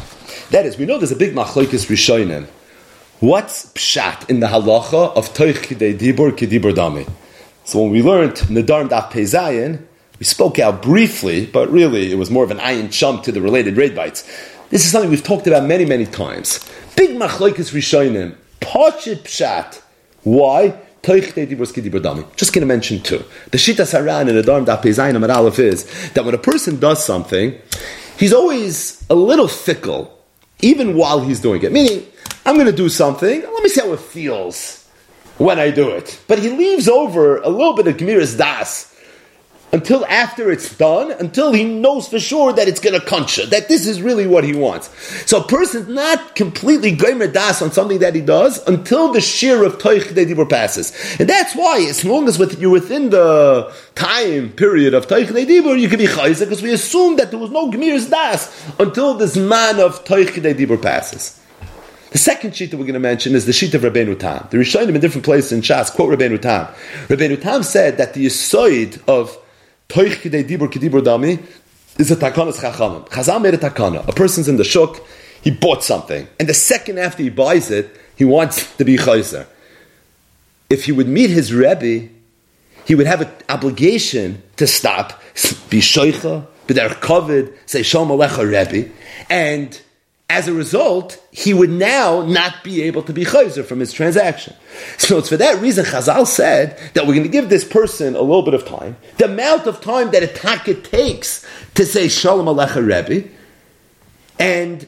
That 0.50 0.66
is, 0.66 0.78
we 0.78 0.86
know 0.86 0.98
there's 0.98 1.12
a 1.12 1.16
big 1.16 1.34
machlokes 1.34 1.86
rishonim. 1.86 2.46
What's 3.20 3.66
pshat 3.72 4.28
in 4.28 4.40
the 4.40 4.48
halacha 4.48 5.16
of 5.16 5.32
toich 5.32 5.64
kidei 5.64 5.98
dibur 5.98 6.32
kidibur 6.32 6.74
dami? 6.74 7.10
So 7.64 7.82
when 7.82 7.90
we 7.90 8.02
learned 8.02 8.34
Nedarim 8.34 8.88
Daf 8.88 9.10
Pezayin, 9.10 9.82
We 10.18 10.24
spoke 10.24 10.58
out 10.58 10.82
briefly, 10.82 11.44
but 11.46 11.70
really 11.70 12.10
it 12.10 12.16
was 12.16 12.30
more 12.30 12.42
of 12.42 12.50
an 12.50 12.60
iron 12.60 12.90
chump 12.90 13.22
to 13.24 13.32
the 13.32 13.42
related 13.42 13.76
raid 13.76 13.94
bites. 13.94 14.22
This 14.70 14.84
is 14.84 14.90
something 14.90 15.10
we've 15.10 15.22
talked 15.22 15.46
about 15.46 15.64
many, 15.64 15.84
many 15.84 16.06
times. 16.06 16.66
Big 16.96 17.10
machlokes 17.10 17.72
rishonim, 17.72 18.34
pachit 18.60 19.24
pshat. 19.24 19.82
Why? 20.22 20.80
Just 21.06 22.52
going 22.52 22.60
to 22.62 22.66
mention 22.66 23.00
two. 23.00 23.18
The 23.52 23.58
Shita 23.58 23.84
Saran 23.86 24.28
and 24.28 24.36
the 24.36 24.42
Dharm 24.42 24.66
Dapezayin 24.66 25.14
Amar 25.14 25.30
Aleph 25.30 25.60
is 25.60 26.10
that 26.14 26.24
when 26.24 26.34
a 26.34 26.38
person 26.38 26.80
does 26.80 27.04
something, 27.04 27.56
he's 28.18 28.32
always 28.32 29.04
a 29.08 29.14
little 29.14 29.48
fickle, 29.48 30.18
even 30.60 30.96
while 30.96 31.20
he's 31.20 31.40
doing 31.40 31.62
it. 31.62 31.72
Meaning, 31.72 32.06
I'm 32.44 32.54
going 32.54 32.66
to 32.66 32.72
do 32.72 32.88
something, 32.88 33.40
let 33.40 33.62
me 33.62 33.68
see 33.68 33.80
how 33.80 33.92
it 33.92 34.00
feels 34.00 34.88
when 35.38 35.58
I 35.58 35.70
do 35.70 35.90
it. 35.90 36.20
But 36.28 36.38
he 36.38 36.50
leaves 36.50 36.88
over 36.88 37.38
a 37.38 37.48
little 37.48 37.74
bit 37.74 37.86
of 37.86 37.96
Gemiris 37.96 38.36
Das 38.38 38.95
until 39.72 40.06
after 40.06 40.50
it's 40.50 40.74
done, 40.76 41.10
until 41.12 41.52
he 41.52 41.64
knows 41.64 42.08
for 42.08 42.18
sure 42.20 42.52
that 42.52 42.68
it's 42.68 42.80
going 42.80 42.98
to 42.98 43.04
concha, 43.04 43.46
that 43.46 43.68
this 43.68 43.86
is 43.86 44.00
really 44.00 44.26
what 44.26 44.44
he 44.44 44.54
wants. 44.54 44.88
So 45.28 45.40
a 45.40 45.46
person's 45.46 45.88
not 45.88 46.36
completely 46.36 46.92
gomer 46.92 47.26
das 47.26 47.60
on 47.60 47.72
something 47.72 47.98
that 47.98 48.14
he 48.14 48.20
does 48.20 48.66
until 48.68 49.12
the 49.12 49.20
shear 49.20 49.64
of 49.64 49.78
toich 49.78 50.04
dibur 50.14 50.48
passes. 50.48 50.92
And 51.18 51.28
that's 51.28 51.54
why, 51.54 51.84
as 51.88 52.04
long 52.04 52.28
as 52.28 52.38
with, 52.38 52.60
you're 52.60 52.70
within 52.70 53.10
the 53.10 53.74
time 53.96 54.52
period 54.52 54.94
of 54.94 55.08
toich 55.08 55.26
dibur, 55.26 55.78
you 55.78 55.88
can 55.88 55.98
be 55.98 56.06
chayzer, 56.06 56.40
because 56.40 56.62
we 56.62 56.72
assume 56.72 57.16
that 57.16 57.30
there 57.30 57.40
was 57.40 57.50
no 57.50 57.70
gemiris 57.70 58.08
das 58.08 58.50
until 58.78 59.14
this 59.14 59.36
man 59.36 59.80
of 59.80 60.04
toich 60.04 60.28
dibur 60.28 60.80
passes. 60.80 61.40
The 62.12 62.18
second 62.18 62.56
sheet 62.56 62.70
that 62.70 62.78
we're 62.78 62.84
going 62.84 62.94
to 62.94 63.00
mention 63.00 63.34
is 63.34 63.44
the 63.44 63.52
sheet 63.52 63.74
of 63.74 63.82
Rabbeinu 63.82 64.18
Tam. 64.18 64.46
The 64.50 64.58
Rishonim 64.58 64.94
in 64.94 65.00
different 65.00 65.24
places 65.24 65.52
in 65.52 65.60
Shas 65.60 65.92
quote 65.92 66.16
Rabbeinu 66.16 66.40
Tam. 66.40 66.66
Rabbeinu 67.08 67.42
Tam 67.42 67.62
said 67.62 67.98
that 67.98 68.14
the 68.14 68.24
yisoid 68.24 69.02
of 69.06 69.36
Toich 69.88 70.20
kidei 70.20 70.44
dibur 70.44 70.68
kidibur 70.68 71.00
dami 71.00 71.42
is 71.98 72.10
a 72.10 72.16
takanas 72.16 72.60
chachamim. 72.60 73.08
Chazal 73.08 73.40
made 73.40 73.54
a 73.54 73.58
takana. 73.58 74.06
A 74.08 74.12
person's 74.12 74.48
in 74.48 74.56
the 74.56 74.64
shuk, 74.64 75.00
he 75.42 75.50
bought 75.50 75.84
something, 75.84 76.26
and 76.40 76.48
the 76.48 76.54
second 76.54 76.98
after 76.98 77.22
he 77.22 77.30
buys 77.30 77.70
it, 77.70 77.90
he 78.16 78.24
wants 78.24 78.76
to 78.76 78.84
be 78.84 78.96
chayzer. 78.96 79.46
If 80.68 80.86
he 80.86 80.92
would 80.92 81.08
meet 81.08 81.30
his 81.30 81.54
rebbe, 81.54 82.08
he 82.84 82.94
would 82.94 83.06
have 83.06 83.20
an 83.20 83.30
obligation 83.48 84.42
to 84.56 84.66
stop, 84.66 85.20
be 85.70 85.80
be 85.80 86.74
there 86.74 86.88
covered, 86.88 87.52
say 87.66 87.82
shalom 87.82 88.08
alecha 88.08 88.44
rebbe, 88.44 88.90
and 89.30 89.80
as 90.28 90.48
a 90.48 90.52
result, 90.52 91.22
he 91.30 91.54
would 91.54 91.70
now 91.70 92.22
not 92.22 92.64
be 92.64 92.82
able 92.82 93.02
to 93.04 93.12
be 93.12 93.24
chayzer 93.24 93.64
from 93.64 93.78
his 93.78 93.92
transaction. 93.92 94.54
So 94.98 95.18
it's 95.18 95.28
for 95.28 95.36
that 95.36 95.60
reason 95.60 95.84
Chazal 95.84 96.26
said 96.26 96.78
that 96.94 97.06
we're 97.06 97.14
going 97.14 97.22
to 97.22 97.28
give 97.28 97.48
this 97.48 97.64
person 97.64 98.16
a 98.16 98.20
little 98.20 98.42
bit 98.42 98.54
of 98.54 98.66
time, 98.66 98.96
the 99.18 99.26
amount 99.26 99.66
of 99.66 99.80
time 99.80 100.10
that 100.10 100.24
a 100.24 100.26
taka 100.26 100.74
takes 100.74 101.46
to 101.74 101.86
say 101.86 102.08
Shalom 102.08 102.46
Alecha 102.46 102.84
Rebbe, 102.84 103.28
and 104.38 104.86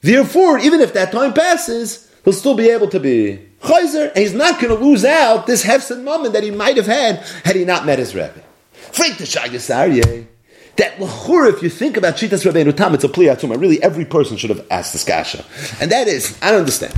therefore, 0.00 0.58
even 0.58 0.80
if 0.80 0.92
that 0.94 1.12
time 1.12 1.32
passes, 1.32 2.10
he'll 2.24 2.32
still 2.32 2.56
be 2.56 2.68
able 2.68 2.88
to 2.88 2.98
be 2.98 3.48
chayzer, 3.62 4.08
and 4.08 4.18
he's 4.18 4.34
not 4.34 4.60
going 4.60 4.76
to 4.76 4.84
lose 4.84 5.04
out 5.04 5.46
this 5.46 5.64
hefset 5.64 6.02
moment 6.02 6.34
that 6.34 6.42
he 6.42 6.50
might 6.50 6.76
have 6.76 6.86
had 6.86 7.18
had 7.44 7.54
he 7.54 7.64
not 7.64 7.86
met 7.86 8.00
his 8.00 8.16
Rebbe. 8.16 8.42
Frank 8.72 9.18
the 9.18 9.24
Shagasarye 9.24 10.26
that 10.76 11.00
l'chur, 11.00 11.48
if 11.48 11.62
you 11.62 11.68
think 11.68 11.96
about 11.96 12.14
Shitas 12.14 12.50
Rabbeinu 12.50 12.76
Tam, 12.76 12.94
it's 12.94 13.04
a 13.04 13.08
plea 13.08 13.26
pliyatzuma. 13.26 13.60
Really, 13.60 13.82
every 13.82 14.04
person 14.04 14.36
should 14.36 14.50
have 14.50 14.66
asked 14.70 14.92
this 14.92 15.04
kasha. 15.04 15.44
And 15.80 15.90
that 15.90 16.08
is, 16.08 16.38
I 16.42 16.50
don't 16.50 16.60
understand. 16.60 16.94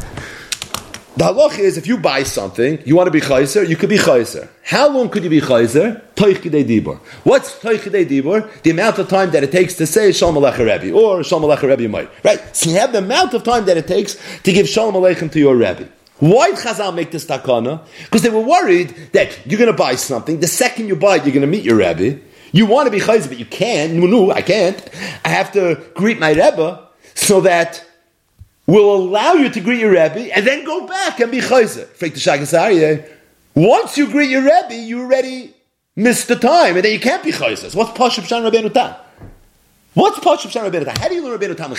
The 1.16 1.24
halach 1.26 1.60
is, 1.60 1.78
if 1.78 1.86
you 1.86 1.96
buy 1.98 2.24
something, 2.24 2.82
you 2.84 2.96
want 2.96 3.06
to 3.06 3.12
be 3.12 3.20
chayzer, 3.20 3.68
you 3.68 3.76
could 3.76 3.88
be 3.88 3.98
chayzer. 3.98 4.48
How 4.64 4.88
long 4.88 5.08
could 5.08 5.22
you 5.22 5.30
be 5.30 5.40
chayzer? 5.40 6.02
Toich 6.16 6.38
dibur. 6.38 6.98
What's 7.22 7.56
toich 7.60 7.82
dibur? 7.82 8.62
The 8.62 8.70
amount 8.70 8.98
of 8.98 9.08
time 9.08 9.30
that 9.30 9.44
it 9.44 9.52
takes 9.52 9.74
to 9.74 9.86
say 9.86 10.10
Shalom 10.10 10.34
aleichem 10.34 10.66
Rebbe, 10.66 10.92
or 10.92 11.22
Shalom 11.22 11.48
aleichem 11.48 11.68
Rebbe 11.68 11.88
might. 11.88 12.10
Right? 12.24 12.40
So 12.56 12.70
you 12.70 12.76
have 12.78 12.90
the 12.90 12.98
amount 12.98 13.32
of 13.34 13.44
time 13.44 13.64
that 13.66 13.76
it 13.76 13.86
takes 13.86 14.16
to 14.42 14.52
give 14.52 14.68
Shalom 14.68 14.94
Aleichem 14.94 15.30
to 15.30 15.38
your 15.38 15.54
Rebbe. 15.54 15.88
Why 16.18 16.50
did 16.50 16.58
Chazal 16.58 16.94
make 16.94 17.10
this 17.10 17.26
takana? 17.26 17.84
Because 18.04 18.22
they 18.22 18.30
were 18.30 18.40
worried 18.40 18.94
that 19.12 19.46
you're 19.46 19.58
going 19.58 19.70
to 19.70 19.76
buy 19.76 19.96
something, 19.96 20.40
the 20.40 20.46
second 20.46 20.88
you 20.88 20.96
buy 20.96 21.16
it, 21.16 21.24
you're 21.24 21.34
going 21.34 21.42
to 21.42 21.46
meet 21.46 21.64
your 21.64 21.76
Rebbe, 21.76 22.20
you 22.54 22.66
want 22.66 22.86
to 22.86 22.92
be 22.92 23.00
chayzer, 23.00 23.28
but 23.28 23.36
you 23.36 23.46
can't. 23.46 23.94
No, 23.94 24.06
no, 24.06 24.30
I 24.30 24.40
can't. 24.40 24.80
I 25.24 25.28
have 25.28 25.50
to 25.54 25.82
greet 25.94 26.20
my 26.20 26.30
Rebbe 26.30 26.88
so 27.14 27.40
that 27.40 27.84
will 28.64 28.94
allow 28.94 29.32
you 29.32 29.50
to 29.50 29.60
greet 29.60 29.80
your 29.80 29.90
Rebbe 29.90 30.32
and 30.32 30.46
then 30.46 30.64
go 30.64 30.86
back 30.86 31.18
and 31.18 31.32
be 31.32 31.40
chayzer. 31.40 31.86
Freak 31.88 32.14
the. 32.14 33.04
Once 33.56 33.98
you 33.98 34.08
greet 34.08 34.30
your 34.30 34.42
Rebbe, 34.42 34.76
you 34.76 35.00
already 35.00 35.52
missed 35.96 36.28
the 36.28 36.36
time, 36.36 36.76
and 36.76 36.84
then 36.84 36.92
you 36.92 37.00
can't 37.00 37.24
be 37.24 37.32
chayzer. 37.32 37.74
What's 37.74 37.90
Pashup 37.90 38.24
Shan 38.24 38.44
Rabbeinu? 38.44 39.00
What's 39.94 40.20
Pashup 40.20 40.50
Shan 40.50 40.70
Rabbeinu? 40.70 40.96
How 40.96 41.08
do 41.08 41.14
you 41.16 41.26
learn 41.26 41.36
Rabbeinu 41.36 41.56
Tam? 41.56 41.74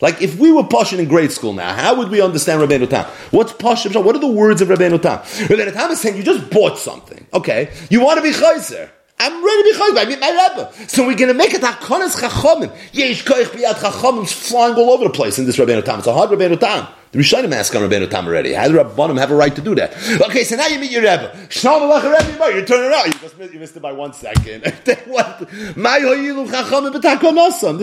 Like 0.00 0.22
if 0.22 0.38
we 0.38 0.50
were 0.50 0.62
Pashin 0.62 0.98
in 0.98 1.08
grade 1.08 1.30
school 1.30 1.52
now, 1.52 1.74
how 1.74 1.94
would 1.96 2.08
we 2.08 2.22
understand 2.22 2.62
Rabbeinu 2.62 2.88
Tam? 2.88 3.04
What's 3.32 3.52
Pashup 3.52 4.02
What 4.02 4.16
are 4.16 4.18
the 4.18 4.26
words 4.28 4.62
of 4.62 4.68
Rabbeinu 4.68 5.02
Tam? 5.02 5.18
Rabbeinu 5.18 5.74
Tam 5.74 5.90
is 5.90 6.00
saying 6.00 6.16
you 6.16 6.22
just 6.22 6.48
bought 6.48 6.78
something. 6.78 7.26
Okay, 7.34 7.70
you 7.90 8.02
want 8.02 8.16
to 8.16 8.22
be 8.22 8.30
chayzer. 8.30 8.88
I'm 9.18 9.44
ready 9.44 9.72
to 9.72 9.92
be. 9.94 10.00
I 10.00 10.04
meet 10.06 10.20
my 10.20 10.30
Rebbe. 10.30 10.88
So 10.88 11.06
we're 11.06 11.16
going 11.16 11.28
to 11.28 11.34
make 11.34 11.54
it 11.54 11.62
hakonas 11.62 12.20
chachomim. 12.20 12.76
Yesh 12.92 13.24
koich 13.24 13.46
biyad 13.46 13.74
chachomim 13.74 14.28
flying 14.28 14.74
all 14.74 14.90
over 14.90 15.04
the 15.04 15.10
place 15.10 15.38
in 15.38 15.46
this 15.46 15.56
Rabbeinu 15.56 15.84
Tam. 15.84 15.98
It's 15.98 16.08
a 16.08 16.12
hard 16.12 16.30
Rabbeinu 16.30 16.58
Tam. 16.58 16.88
The 17.14 17.20
Rishonim 17.20 17.52
ask 17.52 17.72
on 17.76 17.82
Rabbeinu 17.88 18.10
Tam 18.10 18.26
already. 18.26 18.54
How 18.54 18.66
do 18.66 18.74
Rabbanim 18.74 19.20
have 19.20 19.30
a 19.30 19.36
right 19.36 19.54
to 19.54 19.62
do 19.62 19.76
that? 19.76 19.94
Okay, 20.22 20.42
so 20.42 20.56
now 20.56 20.66
you 20.66 20.80
meet 20.80 20.90
your 20.90 21.02
Rebbe. 21.02 21.46
Shalom 21.48 21.88
Aleichem 21.88 22.32
Rebbe, 22.32 22.58
you 22.58 22.64
turn 22.64 22.90
around. 22.90 23.06
You 23.06 23.12
just 23.20 23.38
missed, 23.38 23.52
you 23.54 23.60
missed 23.60 23.76
it 23.76 23.80
by 23.80 23.92
one 23.92 24.12
second. 24.12 24.64
what? 25.06 25.38
This 25.38 25.52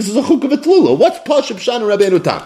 is 0.09 0.15
a 0.17 0.21
chuk 0.21 0.43
of 0.43 0.51
a 0.51 0.57
tlula. 0.57 0.97
What's 0.97 1.19
Pashup 1.19 1.59
Shan 1.59 1.79
Rabbeinu 1.79 2.21
Tam? 2.21 2.41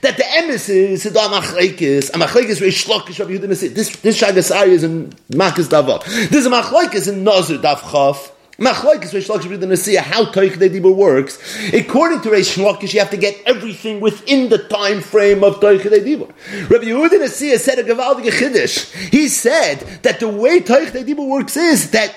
That 0.00 0.16
the 0.16 0.24
emes 0.24 0.68
is 0.68 1.04
the 1.04 1.10
Amachleikis. 1.10 2.10
Amachleikis 2.10 2.60
Reish 2.60 2.84
Shlokish 2.84 3.20
Rabbi 3.20 3.34
Yehuda 3.34 3.72
This 3.72 3.96
this 4.00 4.20
Shagas 4.20 4.66
is 4.66 4.82
in 4.82 5.10
Makas 5.30 5.68
Davot. 5.68 6.04
This 6.04 6.44
is 6.44 6.48
Amachleikis 6.48 7.06
in 7.08 7.22
Nazir 7.22 7.58
Dav. 7.58 8.31
Machlokes 8.58 9.12
Reish 9.12 9.28
Lakish 9.28 9.60
the 9.60 9.66
Nasiya 9.66 9.98
how 9.98 10.26
Toich 10.26 10.56
Dibur 10.56 10.94
works. 10.94 11.38
According 11.72 12.20
to 12.20 12.28
Reish 12.28 12.62
Lakish, 12.62 12.92
you 12.92 13.00
have 13.00 13.10
to 13.10 13.16
get 13.16 13.40
everything 13.46 14.00
within 14.00 14.50
the 14.50 14.58
time 14.58 15.00
frame 15.00 15.42
of 15.42 15.56
Toich 15.56 15.80
Dibur. 15.80 16.28
Rabbi 16.70 16.84
Yehuda 16.84 17.18
Nasiya 17.20 17.58
said 17.58 17.78
a 17.78 17.84
Gavaldig 17.84 18.30
Chiddush. 18.30 18.94
He 19.10 19.28
said 19.28 19.80
that 20.02 20.20
the 20.20 20.28
way 20.28 20.60
Toich 20.60 20.90
Dibur 20.90 21.26
works 21.26 21.56
is 21.56 21.90
that 21.92 22.14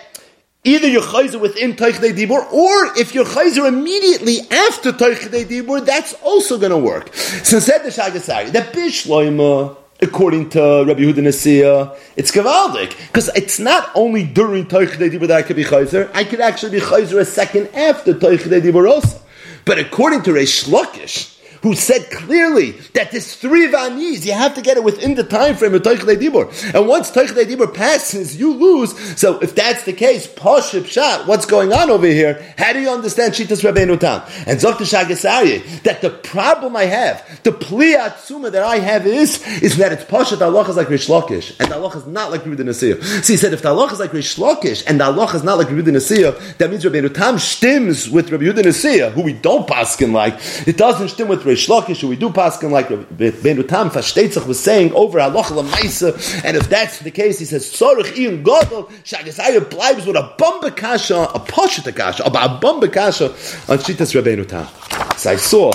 Either 0.68 0.88
you're 0.88 1.04
chayzer 1.04 1.40
within 1.40 1.76
Teich 1.76 2.00
Dibur, 2.00 2.52
or 2.52 2.98
if 2.98 3.14
you're 3.14 3.24
chayzer 3.24 3.68
immediately 3.68 4.40
after 4.50 4.92
Teich 4.92 5.20
Dibur, 5.30 5.86
that's 5.86 6.14
also 6.24 6.58
going 6.58 6.72
to 6.72 6.78
work. 6.78 7.14
So 7.14 7.60
said 7.60 7.84
the 7.84 7.90
Shagasari, 7.90 8.52
that 8.52 8.74
Bishloima, 8.74 9.78
according 10.02 10.50
to 10.52 10.84
Rabbi 10.88 11.02
Yehuda 11.02 11.24
Nasiya, 11.24 11.98
it's 12.16 12.32
gavaldik 12.32 12.98
because 13.08 13.30
it's 13.36 13.60
not 13.60 13.92
only 13.96 14.24
during 14.24 14.66
Toichdei 14.66 15.10
Dibur 15.10 15.28
that 15.28 15.38
I 15.38 15.42
could 15.42 15.56
be 15.56 15.64
chayzer. 15.64 16.10
I 16.14 16.24
could 16.24 16.42
actually 16.42 16.72
be 16.72 16.80
chayzer 16.80 17.20
a 17.20 17.26
second 17.26 17.68
after 17.74 18.14
Toichdei 18.14 18.62
Dibur 18.62 18.90
also. 18.90 19.22
But 19.66 19.80
according 19.80 20.24
to 20.24 20.32
Reish 20.32 20.68
Lakish, 20.68 21.35
who 21.62 21.76
said 21.76 22.10
clearly 22.12 22.72
that 22.94 23.12
this 23.12 23.36
three 23.36 23.68
vanis, 23.68 24.26
you 24.26 24.34
have 24.34 24.56
to 24.56 24.62
get 24.62 24.78
it 24.78 24.84
within 24.84 25.16
the 25.16 25.24
time 25.24 25.56
frame 25.56 25.74
of 25.74 25.82
Toichdei 25.82 26.16
Dibur. 26.16 26.74
And 26.74 26.88
once 26.88 27.12
Toichdei 27.12 27.46
Dibur 27.46 27.74
passes, 27.74 28.38
you 28.38 28.54
lose. 28.54 29.20
So 29.20 29.40
if 29.40 29.56
that's 29.56 29.84
the 29.84 29.94
case, 29.94 30.28
Pashib 30.28 30.86
Shat, 30.86 31.28
what's 31.28 31.46
going 31.46 31.74
on 31.74 31.90
over 31.90 32.08
here? 32.08 32.54
How 32.58 32.74
do 32.74 32.80
you 32.82 32.90
understand 32.90 33.34
Shitas 33.34 33.64
Rabbeinu 33.64 34.00
Tam? 34.00 34.22
And 34.48 34.60
Zokta 34.60 34.86
Shagasari, 34.86 35.84
that 35.84 36.02
the 36.02 36.10
problem 36.10 36.76
I 36.76 36.86
have, 36.86 37.44
the 37.44 37.52
pliatzuma 37.52 38.52
that 38.52 38.64
I 38.64 38.80
have 38.80 39.06
is, 39.06 39.46
is 39.62 39.78
that 39.78 39.92
it's 39.92 40.04
Pashat 40.04 40.42
Allah 40.42 40.68
is 40.70 40.76
like 40.76 40.90
Rish 40.90 41.08
Lakish, 41.08 41.60
and 41.60 41.72
Allah 41.72 41.96
is 41.96 42.06
not 42.06 42.32
like 42.32 42.42
Ruda 42.42 42.58
Nasiyah. 42.58 43.04
So 43.24 43.34
he 43.34 43.38
said, 43.38 43.54
if 43.54 43.62
the 43.62 43.70
Allah 43.70 43.92
is 43.92 44.00
like 44.00 44.14
Rish 44.14 44.36
Lakish, 44.38 44.84
and 44.88 45.00
the 45.00 45.06
Allah 45.06 45.34
is 45.34 45.44
not 45.44 45.58
like 45.58 45.68
Ruda 45.68 45.90
Nasiyah, 45.90 46.58
that 46.58 46.70
means 46.70 46.84
Rabbeinu 46.84 47.14
Tam 47.14 47.36
stims 47.36 48.12
with 48.12 48.32
Rabbi 48.32 48.46
Nasiyah, 48.46 49.12
who 49.12 49.22
we 49.22 49.34
don't 49.34 49.68
paskin 49.68 50.12
like. 50.12 50.36
It 50.68 50.78
doesn't 50.78 51.10
stim 51.10 51.28
with 51.28 51.45
Rish 51.46 51.68
Lakish, 51.68 52.04
we 52.04 52.16
do 52.16 52.30
paskin 52.30 52.72
like 52.72 52.88
Rabbeinu 52.88 53.68
Tam 53.68 53.90
Fashtetzach 53.90 54.46
was 54.48 54.60
saying 54.60 54.94
over 54.94 55.20
Allah 55.20 55.44
Lamaisa, 55.44 56.44
and 56.44 56.58
if 56.58 56.70
that's 56.70 57.00
the 57.00 57.12
case, 57.12 57.40
he 57.40 57.46
says, 57.46 57.72
Sorich 57.72 58.18
Ian 58.18 58.44
Godel, 58.44 58.90
Shagasaya 59.04 59.60
bleibs 59.60 60.06
with 60.06 60.16
a 60.16 60.34
bomba 60.38 60.72
kasha, 60.72 61.24
a 61.24 61.40
Pashat 61.40 61.96
kasha, 61.96 62.24
a 62.24 62.30
bomba 62.30 62.88
kasha 62.88 63.26
on 63.26 63.78
Shitas 63.78 64.20
Rabbeinu 64.20 64.48
Tam. 64.48 64.68
So 65.18 65.32
I 65.32 65.36
saw 65.36 65.72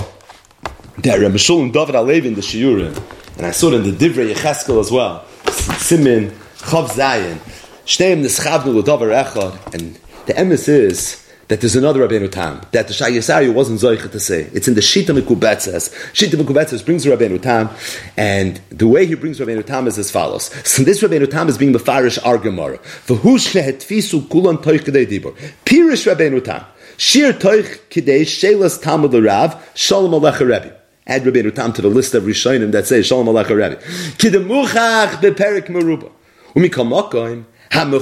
that 0.99 1.19
Rabbi 1.19 1.35
Shulam 1.35 1.71
David 1.71 1.95
Alevi 1.95 2.25
in 2.25 2.35
the 2.35 2.41
Shiurim, 2.41 2.95
and 3.37 3.45
I 3.45 3.51
saw 3.51 3.69
it 3.69 3.75
in 3.75 3.83
the 3.83 3.91
Divrei 3.91 4.33
Yecheskel 4.33 4.79
as 4.79 4.91
well, 4.91 5.25
Simin, 5.45 6.31
Chav 6.59 6.89
Zayin, 6.89 7.37
Shteim 7.85 8.21
Nischavnu 8.23 8.73
L'Davar 8.75 9.23
Echad, 9.23 9.73
and 9.73 9.97
the 10.25 10.33
emes 10.33 10.67
is 10.69 11.20
that 11.51 11.59
there's 11.59 11.75
another 11.75 12.07
Rabbeinu 12.07 12.31
Tam, 12.31 12.61
that 12.71 12.87
the 12.87 12.93
Shai 12.93 13.49
wasn't 13.49 13.81
Zoicha 13.81 14.09
to 14.09 14.21
say. 14.21 14.49
It's 14.53 14.69
in 14.69 14.75
the 14.75 14.79
Shita 14.79 15.07
Mekubetzes. 15.07 15.93
Shita 16.13 16.41
Mekubetzes 16.41 16.85
brings 16.85 17.05
Rabbeinu 17.05 17.41
Tam, 17.41 17.69
and 18.15 18.61
the 18.69 18.87
way 18.87 19.05
he 19.05 19.15
brings 19.15 19.37
Rabbeinu 19.37 19.65
Tam 19.65 19.85
is 19.85 19.97
as 19.97 20.09
follows. 20.09 20.45
So 20.65 20.83
this 20.83 21.01
Rabbeinu 21.01 21.29
Tam 21.29 21.49
is 21.49 21.57
being 21.57 21.73
Mefarish 21.73 22.19
Argamara. 22.19 22.81
V'hu 23.05 23.35
shehetfisu 23.35 24.29
kulan 24.29 24.59
toich 24.59 24.85
kedei 24.85 25.05
dibur. 25.05 25.35
Pirish 25.65 26.09
Rabbeinu 26.09 26.41
Tam. 26.41 26.63
Shir 26.95 27.33
toich 27.33 27.81
kedei 27.89 28.21
shelas 28.21 28.81
Talmud 28.81 29.13
Rav, 29.13 29.61
Shalom 29.75 30.11
Alecha 30.11 30.47
Rebbe. 30.47 30.73
Add 31.05 31.23
Rabbeinu 31.23 31.53
Tam 31.53 31.73
to 31.73 31.81
the 31.81 31.89
list 31.89 32.13
of 32.13 32.23
Rishonim 32.23 32.71
that 32.71 32.87
say 32.87 33.01
Shalom 33.01 33.25
Alecha 33.25 33.49
Rebbe. 33.49 33.75
Kidemuchach 34.15 35.15
beperik 35.15 35.67
meruba. 35.67 36.13
Umikal 36.55 36.87
makoim. 36.87 37.43
If 37.73 37.93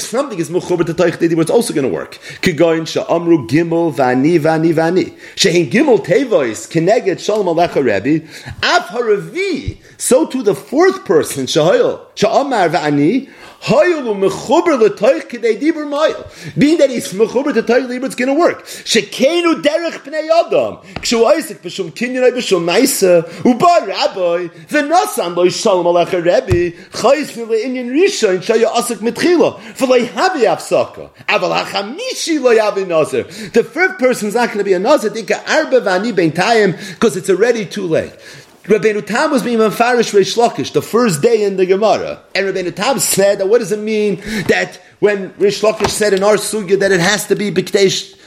something 0.00 0.38
is 0.38 0.50
mechuber 0.50 0.84
to 0.84 0.92
toich 0.92 1.16
dibur, 1.16 1.40
it's 1.40 1.50
also 1.50 1.72
going 1.72 1.88
to 1.88 1.92
work. 1.92 2.18
Kigoin 2.42 2.82
sha'amru 2.86 3.48
gimel 3.48 3.90
vani 3.94 4.38
vani 4.38 4.74
vani. 4.74 5.14
Gimel 5.70 5.98
tevois 6.04 6.68
keneged 6.68 7.18
shalom 7.18 7.46
alecha. 7.46 7.82
Af 8.62 8.88
haravi. 8.88 9.78
So 9.96 10.26
to 10.26 10.42
the 10.42 10.54
fourth 10.54 11.06
person 11.06 11.46
vani. 11.46 13.30
Hoyelu 13.62 14.14
mechuber 14.14 14.78
l'toich 14.78 15.26
k'dei 15.28 15.58
dibur 15.58 15.84
mayel. 15.84 16.24
Being 16.56 16.78
that 16.78 16.90
he's 16.90 17.12
mechuber 17.12 17.52
to 17.52 17.62
toich 17.62 17.88
dibur, 17.88 18.06
it's 18.06 18.14
going 18.14 18.28
to 18.28 18.34
work. 18.34 18.64
Shekenu 18.64 19.62
derech 19.62 20.04
pnei 20.04 20.28
adam. 20.28 20.76
Kshu 21.02 21.24
Isaac 21.34 21.62
b'shum 21.62 21.90
kinyanai 21.90 22.32
b'shum 22.32 22.64
naisa. 22.64 23.26
Uba 23.44 23.86
rabbi. 23.86 24.48
V'nasan 24.68 25.36
lo 25.36 25.48
shalom 25.48 25.86
alecha 25.86 26.24
Rebbe. 26.24 26.76
Chayis 26.92 27.32
v'le 27.32 27.64
inyan 27.64 27.90
rishon 27.90 28.38
shaya 28.38 28.66
asak 28.72 28.98
mitchila. 28.98 29.58
V'lei 29.74 30.06
havi 30.06 30.44
afsaka. 30.44 31.10
Aval 31.28 31.64
hachamishi 31.64 32.40
lo 32.40 32.54
yavi 32.54 32.86
nazir. 32.86 33.24
The 33.52 33.64
first 33.64 33.98
person's 33.98 34.34
not 34.34 34.48
going 34.48 34.58
to 34.58 34.64
be 34.64 34.72
a 34.74 34.78
nazir. 34.78 35.10
Dika 35.10 35.42
arba 35.48 35.80
v'ani 35.80 36.12
b'intayim. 36.12 36.76
because 36.94 37.16
it's 37.16 37.30
already 37.30 37.66
too 37.66 37.86
late. 37.86 38.12
Rabbeinu 38.68 39.06
Tam 39.06 39.30
was 39.30 39.42
being 39.42 39.58
Mefarish 39.58 40.12
Reish 40.12 40.36
Lakish 40.36 40.74
the 40.74 40.82
first 40.82 41.22
day 41.22 41.42
in 41.42 41.56
the 41.56 41.64
Gemara. 41.64 42.22
And 42.34 42.46
Rabbeinu 42.46 42.76
Tam 42.76 42.98
said 42.98 43.40
that 43.40 43.48
what 43.48 43.58
does 43.58 43.72
it 43.72 43.78
mean 43.78 44.16
that 44.48 44.78
when 44.98 45.30
Reish 45.32 45.62
Lakish 45.62 45.88
said 45.88 46.12
in 46.12 46.22
our 46.22 46.34
Sugya 46.34 46.78
that 46.80 46.92
it 46.92 47.00
has 47.00 47.26
to 47.28 47.34
be 47.34 47.50
Biktesh 47.50 48.18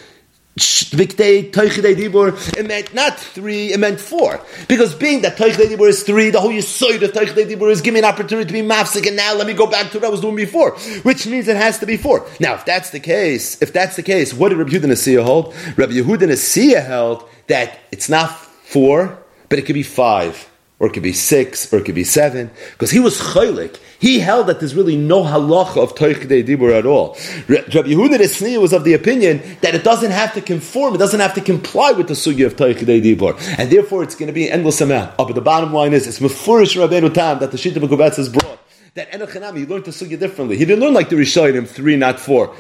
Dibur, 0.58 2.58
it 2.58 2.66
meant 2.66 2.94
not 2.94 3.20
three, 3.20 3.72
it 3.72 3.80
meant 3.80 4.00
four. 4.00 4.42
Because 4.68 4.96
being 4.96 5.22
that 5.22 5.38
Teichidei 5.38 5.68
Dibur 5.68 5.88
is 5.88 6.04
three, 6.04 6.32
the 6.32 6.42
whole 6.42 6.52
Yisoid 6.52 7.02
of 7.04 7.12
Teichidei 7.12 7.48
Dibur 7.48 7.72
is 7.72 7.82
giving 7.82 7.94
me 7.94 8.00
an 8.00 8.06
opportunity 8.06 8.48
to 8.48 8.54
be 8.54 8.62
mafsik, 8.62 9.08
and 9.08 9.16
now 9.16 9.36
let 9.36 9.48
me 9.48 9.54
go 9.54 9.68
back 9.68 9.92
to 9.92 10.00
what 10.00 10.08
I 10.08 10.10
was 10.10 10.22
doing 10.22 10.36
before, 10.36 10.72
which 11.04 11.28
means 11.28 11.48
it 11.48 11.56
has 11.56 11.80
to 11.80 11.86
be 11.86 11.98
four. 11.98 12.28
Now, 12.40 12.56
if 12.56 12.66
that's 12.66 12.90
the 12.90 13.00
case, 13.00 13.62
if 13.62 13.72
that's 13.72 13.96
the 13.96 14.04
case, 14.04 14.34
what 14.34 14.50
did 14.50 14.58
Rabbi 14.58 14.72
Yehuda 14.72 14.86
Nasiya 14.86 15.24
hold? 15.24 15.54
Rabbi 15.78 15.94
Yehuda 15.94 16.24
Nasiya 16.24 16.86
held 16.86 17.30
that 17.48 17.80
it's 17.92 18.10
not 18.10 18.32
four, 18.32 19.21
but 19.52 19.60
it 19.60 19.66
could 19.68 19.76
be 19.76 19.84
five, 19.84 20.50
or 20.80 20.88
it 20.88 20.94
could 20.94 21.04
be 21.04 21.12
six, 21.12 21.72
or 21.72 21.80
it 21.80 21.86
could 21.86 21.94
be 21.94 22.06
seven, 22.06 22.50
because 22.72 22.90
he 22.90 23.00
was 23.00 23.20
chaylik. 23.20 23.78
He 24.00 24.18
held 24.20 24.48
that 24.48 24.60
there's 24.60 24.74
really 24.74 24.96
no 24.96 25.24
halacha 25.24 25.84
of 25.84 25.94
toichdei 25.94 26.44
dibur 26.48 26.72
at 26.72 26.86
all. 26.86 27.18
Rabbi 27.50 27.90
Yehuda 27.90 28.18
Nasiya 28.18 28.62
was 28.62 28.72
of 28.72 28.86
the 28.86 28.94
opinion 28.94 29.42
that 29.60 29.76
it 29.76 29.84
doesn't 29.84 30.12
have 30.12 30.34
to 30.36 30.42
conform, 30.42 30.96
it 30.96 31.00
doesn't 31.00 31.20
have 31.20 31.34
to 31.34 31.42
comply 31.42 31.92
with 31.92 32.08
the 32.08 32.14
sugya 32.14 32.46
of 32.46 32.56
toichdei 32.56 33.04
dibur, 33.04 33.38
and 33.60 33.70
therefore 33.70 34.04
it's 34.04 34.16
going 34.16 34.28
to 34.28 34.34
be 34.34 34.50
endless 34.50 34.80
amount. 34.80 35.14
Oh, 35.20 35.26
but 35.26 35.36
the 35.36 35.42
bottom 35.42 35.74
line 35.74 35.92
is, 35.92 36.08
it's 36.08 36.20
mefurish 36.20 36.76
Rabbeinu 36.76 37.14
Tam 37.14 37.40
that 37.40 37.52
the 37.52 37.58
Shita 37.58 37.74
Mekubetz 37.74 38.16
has 38.16 38.30
brought 38.30 38.58
that 38.94 39.10
Enochanami, 39.12 39.60
he 39.60 39.66
learned 39.66 39.86
the 39.86 39.92
sugya 39.92 40.20
differently. 40.20 40.58
He 40.58 40.66
didn't 40.66 40.82
learn 40.82 40.94
like 40.94 41.08
the 41.08 41.16
Rishonim, 41.16 41.66
three, 41.66 41.96
not 41.96 42.20
four. 42.20 42.54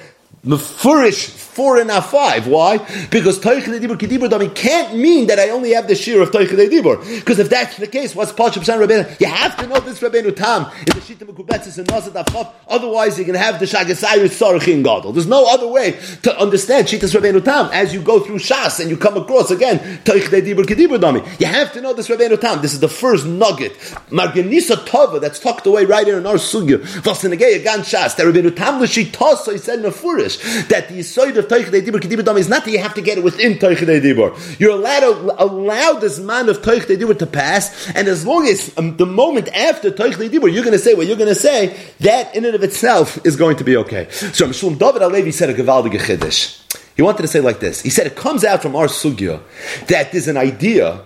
Mefurish 0.43 1.29
four 1.29 1.77
and 1.77 1.89
not 1.89 2.07
five. 2.07 2.47
Why? 2.47 2.79
Because 3.11 3.37
Toich 3.37 3.61
Dibur 3.61 3.95
Kedibur 3.95 4.27
Dami 4.27 4.55
can't 4.55 4.97
mean 4.97 5.27
that 5.27 5.37
I 5.37 5.49
only 5.49 5.73
have 5.73 5.87
the 5.87 5.93
shear 5.93 6.19
of 6.19 6.31
Toich 6.31 6.47
Dibur. 6.47 6.97
Because 7.19 7.37
if 7.37 7.47
that's 7.47 7.77
the 7.77 7.85
case, 7.85 8.15
what's 8.15 8.31
Pachim 8.31 8.63
Shan 8.63 8.79
Rabbeinu? 8.79 9.19
You 9.19 9.27
have 9.27 9.55
to 9.57 9.67
know 9.67 9.79
this 9.81 9.99
Rabbeinu 9.99 10.35
Tam 10.35 10.71
in 10.79 10.85
the 10.85 11.01
Shita 11.01 11.27
Mekubetzis 11.27 11.77
and 11.77 11.87
Nazat 11.87 12.25
Afaf. 12.25 12.53
Otherwise, 12.67 13.17
going 13.17 13.33
to 13.33 13.37
have 13.37 13.59
the 13.59 13.65
Shagasayu 13.65 14.25
Sarachin 14.29 14.83
Gadol. 14.83 15.11
There's 15.11 15.27
no 15.27 15.45
other 15.45 15.67
way 15.67 15.99
to 16.23 16.39
understand 16.39 16.87
Shitas 16.87 17.13
Rabbeinu 17.13 17.45
Tam 17.45 17.69
as 17.71 17.93
you 17.93 18.01
go 18.01 18.19
through 18.19 18.39
Shas 18.39 18.79
and 18.79 18.89
you 18.89 18.97
come 18.97 19.17
across 19.17 19.51
again 19.51 19.77
Toich 20.05 20.23
Dibur 20.23 20.63
Kedibur 20.63 20.97
Dami. 20.97 21.39
You 21.39 21.45
have 21.45 21.71
to 21.73 21.81
know 21.81 21.93
this 21.93 22.07
Rabbeinu 22.07 22.41
Tam. 22.41 22.63
This 22.63 22.73
is 22.73 22.79
the 22.79 22.89
first 22.89 23.27
nugget. 23.27 23.73
Marganisa 24.09 24.77
Tova 24.87 25.21
that's 25.21 25.37
tucked 25.37 25.67
away 25.67 25.85
right 25.85 26.07
here 26.07 26.17
in 26.17 26.25
our 26.25 26.35
Sugya. 26.35 26.79
Vasinagaya 27.01 27.63
Gan 27.63 27.81
Shas. 27.81 28.15
That 28.15 28.25
Rabbeinu 28.25 28.55
Tam 28.55 28.81
L'Shitasa, 28.81 29.51
he 29.51 29.57
said 29.59 29.79
Mefurish 29.79 30.30
that 30.67 30.89
the 30.89 30.99
Yisoid 30.99 31.37
of 31.37 31.47
Teichidei 31.47 31.85
Dibur 31.85 31.99
Kedibur 31.99 32.23
Dam 32.23 32.37
is 32.37 32.49
not 32.49 32.65
that 32.65 32.71
you 32.71 32.79
have 32.79 32.93
to 32.93 33.01
get 33.01 33.17
it 33.17 33.23
within 33.23 33.53
Teichidei 33.53 34.01
Dibur. 34.01 34.59
You're 34.59 34.71
allowed 34.71 34.99
to 34.99 35.43
allow 35.43 35.93
this 35.93 36.19
man 36.19 36.49
of 36.49 36.61
Teichidei 36.61 36.97
Dibur 36.97 37.17
to 37.19 37.25
pass, 37.25 37.89
and 37.91 38.07
as 38.07 38.25
long 38.25 38.47
as 38.47 38.77
um, 38.77 38.97
the 38.97 39.05
moment 39.05 39.47
after 39.49 39.91
Teichidei 39.91 40.29
Dibur, 40.29 40.51
you're 40.51 40.63
going 40.63 40.73
to 40.73 40.79
say 40.79 40.93
what 40.93 41.07
you're 41.07 41.17
going 41.17 41.29
to 41.29 41.35
say, 41.35 41.77
that 41.99 42.35
in 42.35 42.45
and 42.45 42.55
of 42.55 42.63
itself 42.63 43.23
is 43.25 43.35
going 43.35 43.57
to 43.57 43.63
be 43.63 43.77
okay. 43.77 44.07
So 44.09 44.47
Mishum 44.47 44.77
David 44.77 45.01
Alevi 45.01 45.33
said 45.33 45.49
a 45.49 45.53
Gavaldige 45.53 45.99
Chiddush. 45.99 46.57
He 46.95 47.01
wanted 47.01 47.21
to 47.21 47.27
say 47.27 47.39
like 47.39 47.59
this. 47.59 47.81
He 47.81 47.89
said 47.89 48.07
it 48.07 48.15
comes 48.15 48.43
out 48.43 48.61
from 48.61 48.75
our 48.75 48.87
sugya 48.87 49.41
that 49.87 50.11
there's 50.11 50.27
an 50.27 50.37
idea 50.37 51.01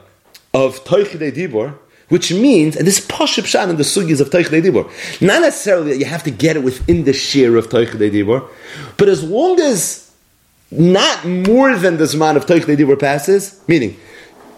of 0.54 0.84
Teichidei 0.84 1.32
Dibur 1.32 1.78
which 2.10 2.32
means, 2.32 2.76
and 2.76 2.86
this 2.86 3.00
is 3.00 3.08
Pashup 3.08 3.46
Shan 3.46 3.70
in 3.70 3.78
the 3.78 3.84
sugyas 3.84 4.22
of 4.22 4.30
Teichidei 4.30 4.62
Dibur, 4.62 4.86
not 5.22 5.42
necessarily 5.42 5.92
that 5.92 5.98
you 5.98 6.06
have 6.06 6.24
to 6.24 6.32
get 6.32 6.56
it 6.56 6.64
within 6.64 7.04
the 7.04 7.14
shear 7.14 7.58
of 7.58 7.70
Teichidei 7.70 8.12
Dibur, 8.12 8.48
but 8.98 9.10
as 9.10 9.24
long 9.24 9.60
as 9.60 10.12
not 10.72 11.26
more 11.26 11.76
than 11.78 11.98
this 11.98 12.14
amount 12.14 12.38
of 12.38 12.46
Teichidei 12.46 12.78
Dibur 12.78 13.00
passes, 13.00 13.62
meaning 13.68 13.98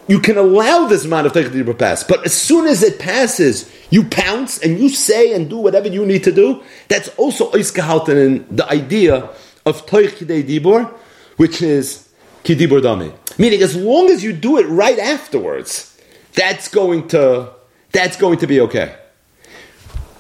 you 0.08 0.20
can 0.20 0.38
allow 0.38 0.88
this 0.88 1.06
amount 1.06 1.28
of 1.28 1.34
Teichidei 1.34 1.64
Dibur 1.64 1.78
pass, 1.78 2.04
but 2.04 2.26
as 2.26 2.34
soon 2.34 2.68
as 2.68 2.84
it 2.84 3.00
passes, 3.00 3.72
you 3.90 4.04
pounce 4.04 4.58
and 4.60 4.80
you 4.80 4.90
say 4.90 5.34
and 5.34 5.50
do 5.50 5.58
whatever 5.58 5.88
you 5.88 6.06
need 6.06 6.24
to 6.26 6.32
do, 6.32 6.64
that's 6.90 7.10
also 7.18 7.52
Oiskahalten 7.52 8.26
in 8.26 8.56
the 8.56 8.70
idea 8.70 9.30
of 9.66 9.86
Teichidei 9.86 10.44
Dibur, 10.44 10.94
which 11.38 11.62
is 11.62 12.10
Kidibur 12.44 12.82
Dami. 12.82 13.14
Meaning, 13.38 13.62
as 13.62 13.76
long 13.76 14.10
as 14.10 14.24
you 14.24 14.34
do 14.34 14.58
it 14.58 14.64
right 14.64 14.98
afterwards, 14.98 15.87
that's 16.38 16.70
going 16.70 17.08
to 17.10 17.50
that's 17.92 18.16
going 18.16 18.38
to 18.40 18.48
be 18.48 18.62
okay. 18.62 18.96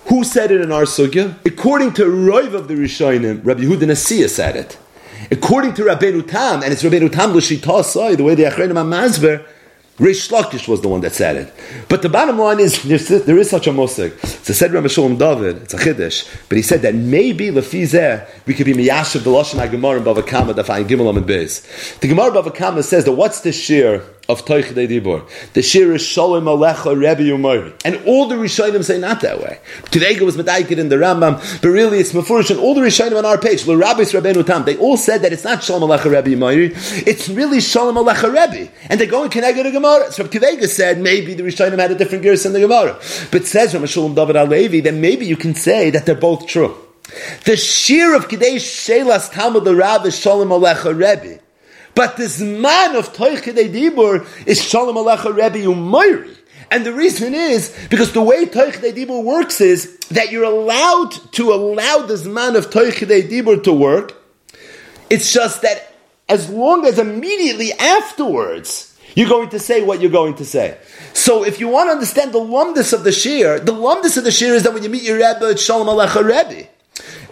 Who 0.07 0.23
said 0.23 0.51
it 0.51 0.61
in 0.61 0.71
our 0.71 0.83
sugya? 0.83 1.35
According 1.45 1.93
to 1.93 2.05
Roiv 2.05 2.53
of 2.53 2.67
the 2.67 2.73
Rishonim, 2.73 3.45
Rabbi 3.45 3.61
Yehuda 3.61 3.83
Nasiya 3.83 4.29
said 4.29 4.55
it. 4.55 4.77
According 5.29 5.73
to 5.75 5.83
Rabbeinu 5.83 6.27
Tam, 6.27 6.63
and 6.63 6.71
it's 6.71 6.81
Rabbeinu 6.81 7.11
Tam 7.11 7.33
l'shita 7.33 8.17
the 8.17 8.23
way 8.23 8.33
the 8.33 8.43
Achrenim 8.43 8.77
Amazver, 8.77 9.45
Rish 9.99 10.29
Lakish 10.29 10.67
was 10.67 10.81
the 10.81 10.87
one 10.87 11.01
that 11.01 11.13
said 11.13 11.35
it. 11.35 11.53
But 11.89 12.03
the 12.03 12.09
bottom 12.09 12.37
line 12.37 12.59
is, 12.59 12.83
there 12.83 13.37
is 13.37 13.49
such 13.49 13.67
a 13.67 13.73
musik. 13.73 14.17
So 14.25 14.53
said 14.53 14.71
Rabbi 14.71 14.87
Shalom 14.87 15.17
David, 15.17 15.63
it's 15.63 15.73
a 15.73 15.77
chiddush, 15.77 16.29
but 16.47 16.55
he 16.55 16.61
said 16.61 16.83
that 16.83 16.95
maybe 16.95 17.47
lefizeh 17.47 18.29
we 18.45 18.53
could 18.53 18.67
be 18.67 18.73
miyashiv 18.73 19.23
the 19.23 19.31
lashon 19.31 19.59
hagemara 19.59 19.97
in 19.97 20.03
Bava 20.03 20.25
Kama 20.25 20.53
dafayin 20.53 20.87
gimel 20.87 21.09
amid 21.09 21.25
beis. 21.25 21.99
The 21.99 22.07
Gemara 22.07 22.31
Bava 22.31 22.55
Kama 22.55 22.83
says 22.83 23.05
that 23.05 23.13
what's 23.13 23.41
the 23.41 23.51
shear 23.51 24.03
of 24.29 24.43
Toichdei 24.45 24.87
Dibur. 24.87 25.27
The 25.53 25.61
shir 25.61 25.93
is 25.93 26.01
Shalom 26.01 26.45
Alecha 26.45 26.93
Rebbe 26.95 27.29
Umari. 27.31 27.73
And 27.85 27.95
all 28.05 28.27
the 28.27 28.35
Rishonim 28.35 28.83
say 28.83 28.99
not 28.99 29.21
that 29.21 29.39
way. 29.39 29.59
Today 29.89 30.19
was 30.19 30.35
Medaikid 30.35 30.77
in 30.77 30.89
the 30.89 30.97
Rambam, 30.97 31.61
but 31.61 31.69
really 31.69 31.99
it's 31.99 32.11
Mefurish 32.11 32.51
and 32.51 32.59
all 32.59 32.75
the 32.75 32.81
Rishonim 32.81 33.17
on 33.17 33.25
our 33.25 33.37
page, 33.37 33.65
L'Rabbis 33.65 34.19
Rabbeinu 34.19 34.45
Tam, 34.45 34.65
they 34.65 34.77
all 34.77 34.97
said 34.97 35.21
that 35.21 35.31
it's 35.31 35.43
not 35.43 35.63
Shalom 35.63 35.89
Alecha 35.89 36.05
Rebbe 36.05 36.35
Umari, 36.35 36.73
it's 37.07 37.29
really 37.29 37.61
Shalom 37.61 37.95
Alecha 37.95 38.27
Rebbe. 38.27 38.71
And 38.89 38.99
they're 38.99 39.07
going 39.07 39.29
connected 39.29 39.63
to 39.63 39.71
Gemara. 39.71 40.11
So 40.11 40.25
Kivega 40.25 40.67
said 40.67 40.99
maybe 40.99 41.33
the 41.33 41.43
Rishonim 41.43 41.79
had 41.79 41.91
a 41.91 41.95
different 41.95 42.23
gears 42.23 42.45
in 42.45 42.53
the 42.53 42.59
Gemara. 42.59 42.99
But 43.31 43.45
says 43.45 43.73
Rav 43.73 43.89
Shalom 43.89 44.13
David 44.13 44.35
Alevi, 44.35 44.83
then 44.83 44.99
maybe 44.99 45.25
you 45.25 45.37
can 45.37 45.55
say 45.55 45.89
that 45.91 46.05
they're 46.05 46.15
both 46.15 46.47
true. 46.47 46.75
The 47.45 47.55
shir 47.55 48.15
of 48.15 48.27
Kadesh 48.27 48.65
Shelas 48.65 49.31
Talmud 49.31 49.63
the 49.63 49.75
Rav 49.75 50.05
is 50.05 50.19
Shalom 50.19 50.49
Alecha 50.49 50.93
Rebbe. 50.93 51.39
But 51.97 52.15
this 52.15 52.39
man 52.39 52.95
of 52.95 53.11
Toichidei 53.11 53.73
Dibur 53.73 54.23
is 54.45 54.63
Shalom 54.63 54.97
Alecha 54.97 55.35
Rebbe 55.35 55.65
Umayri. 55.65 56.37
And 56.69 56.85
the 56.85 56.93
reason 56.93 57.33
is 57.33 57.75
because 57.89 58.13
the 58.13 58.21
way 58.21 58.45
Toichidei 58.45 58.93
Dibur 58.93 59.23
works 59.23 59.61
is 59.61 59.97
that 60.11 60.31
you're 60.31 60.43
allowed 60.43 61.09
to 61.31 61.51
allow 61.51 62.05
this 62.05 62.23
man 62.23 62.55
of 62.55 62.69
Toichidei 62.69 63.27
Dibur 63.27 63.63
to 63.63 63.73
work. 63.73 64.13
It's 65.09 65.33
just 65.33 65.63
that 65.63 65.91
as 66.29 66.51
long 66.51 66.85
as 66.85 66.99
immediately 66.99 67.73
afterwards 67.73 68.95
you're 69.15 69.27
going 69.27 69.49
to 69.49 69.57
say 69.57 69.81
what 69.81 69.99
you're 69.99 70.11
going 70.11 70.35
to 70.35 70.45
say. 70.45 70.77
So 71.13 71.43
if 71.43 71.59
you 71.59 71.67
want 71.67 71.87
to 71.87 71.93
understand 71.93 72.31
the 72.31 72.39
lumdus 72.39 72.93
of 72.93 73.05
the 73.05 73.11
shir, 73.11 73.57
the 73.57 73.73
lumdus 73.73 74.17
of 74.17 74.23
the 74.23 74.29
shir 74.29 74.53
is 74.53 74.61
that 74.63 74.73
when 74.75 74.83
you 74.83 74.89
meet 74.89 75.01
your 75.01 75.15
Rebbe, 75.15 75.49
it's 75.49 75.63
Shalom 75.63 75.87
Alecha 75.87 76.23
Rebbe. 76.23 76.67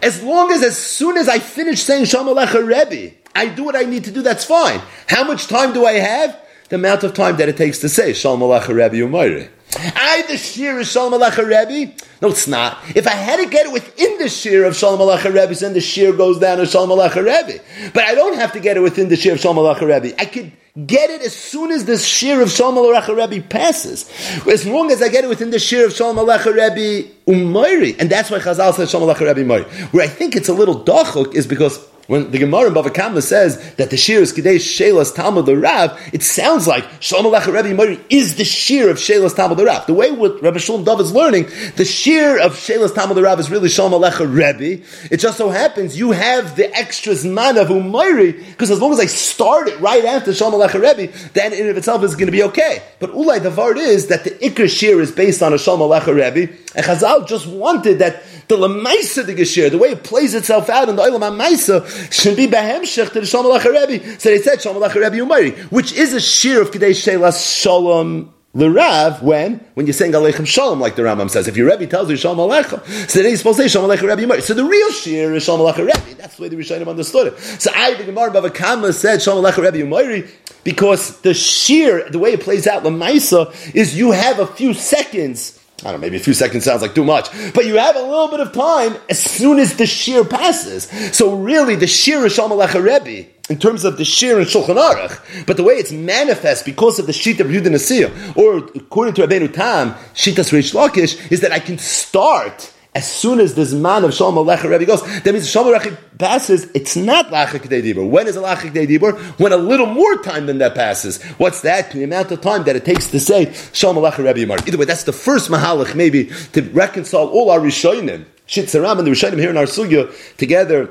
As 0.02 0.22
long 0.22 0.52
as, 0.52 0.64
as 0.64 0.78
soon 0.78 1.18
as 1.18 1.28
I 1.28 1.40
finish 1.40 1.82
saying 1.82 2.06
Shalom 2.06 2.36
Alecha 2.36 2.66
Rebbe, 2.66 3.16
I 3.34 3.48
do 3.48 3.64
what 3.64 3.76
I 3.76 3.84
need 3.84 4.04
to 4.06 4.12
do, 4.12 4.22
that's 4.22 4.46
fine. 4.46 4.82
How 5.08 5.24
much 5.24 5.48
time 5.48 5.74
do 5.74 5.86
I 5.86 5.94
have? 5.94 6.40
The 6.70 6.78
amount 6.78 7.04
of 7.04 7.14
time 7.14 7.38
that 7.38 7.50
it 7.50 7.58
takes 7.58 7.80
to 7.80 7.90
say 7.90 8.14
Shalom 8.14 8.40
Alecha 8.42 8.70
Rebbe 8.70 8.96
Umayri. 8.96 9.50
I 9.78 10.24
the 10.28 10.38
shir 10.38 10.80
is 10.80 10.92
Shalom 10.92 11.20
Alecha 11.20 11.46
Rebbe. 11.46 11.94
No, 12.22 12.30
it's 12.30 12.48
not. 12.48 12.78
If 12.96 13.08
I 13.08 13.12
had 13.12 13.38
to 13.38 13.46
get 13.50 13.66
it 13.66 13.74
within 13.74 14.18
the 14.20 14.30
shir 14.30 14.66
of 14.66 14.76
Shalom 14.76 15.00
Alecha 15.00 15.26
Rebbe, 15.26 15.54
then 15.54 15.74
the 15.74 15.82
shir 15.82 16.14
goes 16.14 16.40
down 16.40 16.60
to 16.60 16.66
Shalom 16.66 16.90
Alecha 16.90 17.18
Rebbe. 17.18 17.62
But 17.94 18.04
I 18.04 18.16
don't 18.16 18.36
have 18.36 18.54
to 18.54 18.60
get 18.60 18.78
it 18.78 18.82
within 18.82 19.10
the 19.10 19.16
shir 19.16 19.34
of 19.34 19.40
Shalom 19.40 19.58
Alecha 19.58 19.82
Rebbe. 19.82 20.20
I 20.20 20.26
could 20.26 20.52
get 20.86 21.10
it 21.10 21.22
as 21.22 21.34
soon 21.34 21.72
as 21.72 21.86
the 21.86 21.98
shir 21.98 22.42
of 22.42 22.52
Shalom 22.52 22.76
Alecha 22.76 23.16
Rebbe 23.16 23.46
passes. 23.48 24.10
As 24.48 24.66
long 24.66 24.92
as 24.92 25.02
I 25.02 25.10
get 25.10 25.24
it 25.24 25.28
within 25.28 25.50
the 25.50 25.60
shir 25.60 25.86
of 25.88 25.94
Shalom 25.94 26.16
Alecha 26.18 26.54
Rebbe 26.54 27.10
Umayri. 27.28 28.00
And 28.00 28.10
that's 28.10 28.32
why 28.32 28.40
Chazal 28.40 28.74
says 28.74 28.90
Shalom 28.90 29.10
Alecha 29.10 29.22
Rebbe 29.22 29.42
Umayri. 29.42 29.66
Where 29.92 30.04
I 30.04 30.08
think 30.08 30.36
it's 30.36 30.50
a 30.50 30.54
little 30.54 30.84
dachuk 30.86 31.36
is 31.36 31.48
because 31.48 31.86
when 32.08 32.32
the 32.32 32.38
Gemara 32.38 32.68
in 32.68 32.74
Bava 32.74 32.94
Kama 32.94 33.22
says 33.22 33.74
that 33.76 33.90
the 33.90 33.98
shir 33.98 34.20
is 34.20 34.32
Kadesh 34.32 34.78
Shelas 34.78 35.14
Talmud 35.14 35.46
the 35.46 35.58
Rav, 35.58 36.00
it 36.14 36.22
sounds 36.22 36.68
like 36.68 36.86
Shalom 37.00 37.32
Alecha 37.32 37.54
Rebbe 37.54 37.74
Mori 37.76 38.00
is 38.10 38.36
the 38.36 38.46
shir 38.46 38.90
of 38.90 38.98
Shelas 38.98 39.36
Talmud 39.36 39.58
the 39.58 39.66
Rav. 39.66 39.88
The 39.88 39.94
way 39.94 40.12
what 40.12 40.42
Rabbi 40.42 40.60
Shalom 40.60 40.84
Dov 40.84 41.02
is 41.02 41.12
learning, 41.12 41.48
the 41.76 41.86
shir 41.86 42.40
of 42.40 42.54
Shelas 42.54 42.94
Talmud 42.94 43.18
the 43.18 43.24
Rav 43.24 43.40
is 43.40 43.50
really 43.50 43.70
Shalom 43.70 43.92
Alecha 43.92 44.26
Rebbe. 44.26 44.84
It 45.12 45.18
just 45.18 45.38
so 45.38 45.50
happens 45.50 45.98
you 45.98 46.12
have 46.12 46.56
the 46.56 46.74
extras 46.76 47.26
man 47.26 47.58
of 47.58 47.70
Umayri, 47.70 48.38
because 48.50 48.70
as 48.70 48.80
long 48.80 48.94
as 48.94 49.00
I 49.00 49.08
start 49.08 49.68
it 49.68 49.80
right 49.80 50.06
after 50.06 50.34
Shalom 50.34 50.60
Alecha 50.60 50.80
Rebbe, 50.80 51.12
then 51.34 51.54
in 51.54 51.70
of 51.70 51.78
itself 51.78 52.04
is 52.04 52.16
going 52.16 52.28
to 52.28 52.32
be 52.32 52.44
okay. 52.44 52.84
But 53.00 53.12
Ulai, 53.12 53.42
the 53.42 53.50
vart 53.50 53.78
is 53.78 54.08
that 54.08 54.24
the 54.24 54.32
Ikr 54.32 54.70
shir 54.70 55.02
is 55.02 55.12
based 55.12 55.42
on 55.42 55.54
a 55.54 55.58
Shalom 55.58 55.80
Alecha 55.80 56.14
Rebbe, 56.14 56.54
and 56.76 56.86
Chazal 56.86 57.28
just 57.28 57.48
wanted 57.48 58.00
that 58.00 58.22
the 58.48 58.58
Lamaisa 58.58 59.26
the 59.26 59.34
Geshir, 59.34 59.72
the 59.72 59.78
way 59.78 59.90
it 59.90 60.04
plays 60.04 60.34
itself 60.34 60.70
out 60.70 60.90
in 60.90 60.96
the 60.96 61.02
Olam 61.02 61.22
HaMaisa, 61.22 62.12
should 62.14 62.36
be 62.36 62.48
Behemshech 62.48 63.12
to 63.14 63.22
the 63.22 63.26
Shalom 63.26 63.56
Rebbe. 63.58 64.20
So 64.20 64.30
they 64.30 64.40
said 64.40 64.62
Shalom 64.62 64.82
Rebbe 64.82 65.18
Umari, 65.18 65.58
which 65.72 65.94
is 65.94 66.14
a 66.14 66.22
shir 66.22 66.62
of 66.62 66.72
Kadesh 66.72 67.06
Shelas 67.06 67.62
Shalom 67.62 68.34
L'Rav, 68.54 69.22
when? 69.22 69.60
When 69.74 69.86
you're 69.86 69.94
saying 69.94 70.14
Aleichem 70.14 70.48
Shalom, 70.48 70.80
like 70.80 70.96
the 70.96 71.02
Rambam 71.02 71.30
says. 71.30 71.48
If 71.48 71.58
your 71.58 71.70
Rebbe 71.70 71.88
tells 71.88 72.10
you 72.10 72.16
Shalom 72.16 72.38
Aleichem, 72.38 72.86
so 73.10 73.20
then 73.20 73.30
he's 73.30 73.40
supposed 73.40 73.58
to 73.58 73.64
say 73.64 73.70
Shalom 73.70 73.90
Aleichem 73.90 74.16
Rebbe 74.16 74.34
Umari. 74.34 74.42
So 74.42 74.54
the 74.54 74.64
real 74.64 74.92
shir 74.92 75.34
is 75.34 75.44
Shalom 75.44 75.62
Aleichem 75.62 75.88
Rebbe. 75.88 76.16
That's 76.16 76.38
the 76.38 76.44
way 76.44 76.50
the 76.50 76.56
Rishonim 76.56 76.88
understood 76.88 77.34
it. 77.34 77.40
So 77.40 77.72
I, 77.76 77.96
the 77.96 78.06
Gemara 78.06 78.32
Bava 78.32 78.54
Kama 78.54 78.94
said 78.94 79.22
Shalom 79.22 79.44
Aleichem 79.44 79.64
Rebbe 79.64 79.86
Umari, 79.86 80.30
because 80.64 81.20
the 81.22 81.34
shir, 81.34 82.10
the 82.10 82.20
way 82.20 82.34
it 82.34 82.42
plays 82.42 82.66
out, 82.66 82.84
Lamaisa, 82.84 83.76
is 83.76 83.98
you 83.98 84.12
have 84.12 84.40
a 84.40 84.48
few 84.48 84.74
seconds 84.74 85.60
I 85.86 85.92
don't 85.92 86.02
know, 86.02 86.08
maybe 86.08 86.18
a 86.18 86.20
few 86.20 86.34
seconds 86.34 86.66
sounds 86.66 86.82
like 86.82 86.96
too 86.96 87.04
much, 87.04 87.30
but 87.54 87.68
you 87.68 87.78
have 87.78 87.96
a 87.96 88.02
little 88.02 88.28
bit 88.28 88.40
of 88.40 88.52
time 88.54 88.96
as 89.08 89.20
soon 89.20 89.60
as 89.60 89.78
the 89.78 89.86
shear 89.86 90.26
passes. 90.26 90.86
So 91.16 91.36
really, 91.36 91.76
the 91.76 91.86
shear 91.86 92.26
is 92.26 92.34
Shalom 92.34 92.58
Alecha 92.58 93.28
in 93.50 93.60
terms 93.60 93.84
of 93.84 93.98
the 93.98 94.06
shear 94.06 94.40
and 94.40 94.48
Shulchan 94.48 94.78
Aruch, 94.78 95.46
but 95.46 95.58
the 95.58 95.64
way 95.64 95.76
it's 95.76 95.92
manifest 95.92 96.66
because 96.66 96.98
of 96.98 97.06
the 97.06 97.14
sheet 97.14 97.40
of 97.40 97.48
Yehuda 97.48 98.36
or 98.36 98.58
according 98.58 99.14
to 99.14 99.28
Rabbeinu 99.28 99.54
Tam, 99.54 99.92
Shitas 100.16 100.52
Reish 100.52 100.74
Lakish, 100.74 101.32
is 101.32 101.42
that 101.42 101.52
I 101.52 101.60
can 101.60 101.78
start 101.78 102.74
as 102.96 103.12
soon 103.12 103.42
as 103.42 103.56
this 103.56 103.74
man 103.74 104.06
of 104.06 104.14
Shalom 104.14 104.36
Alecha 104.36 104.70
Rebbe 104.70 104.86
goes, 104.86 105.02
that 105.24 105.34
means 105.34 105.50
Shalom 105.50 105.74
Alecha 105.74 105.98
passes, 106.18 106.64
it's 106.74 106.96
not 106.96 107.28
Lachak 107.28 107.60
Dibur. 107.68 108.10
When 108.10 108.26
is 108.26 108.38
a 108.38 108.42
Lachak 108.42 108.72
Dibur? 108.72 109.20
When 109.38 109.52
a 109.52 109.58
little 109.58 109.86
more 109.86 110.16
time 110.24 110.46
than 110.46 110.60
that 110.60 110.76
passes. 110.76 111.22
What's 111.34 111.62
that? 111.62 111.92
The 111.92 112.06
amount 112.06 112.32
of 112.32 112.40
time 112.40 112.64
that 112.64 112.76
it 112.78 112.86
takes 112.86 113.08
to 113.12 113.20
say 113.20 113.54
Shalom 113.74 113.98
Alecha 113.98 114.20
Rebbe 114.20 114.40
Yamar. 114.40 114.66
Either 114.66 114.78
way, 114.78 114.86
that's 114.86 115.04
the 115.04 115.14
first 115.14 115.50
Mahalach 115.50 115.94
maybe 115.94 116.32
to 116.54 116.62
reconcile 116.72 117.28
all 117.28 117.52
our 117.52 117.60
Rishonim, 117.60 118.26
Shitzaram 118.48 118.98
and 118.98 119.06
the 119.06 119.12
Rishonim 119.12 119.40
here 119.40 119.50
in 119.50 119.58
our 119.58 119.66
Sugya, 119.66 120.10
together 120.38 120.90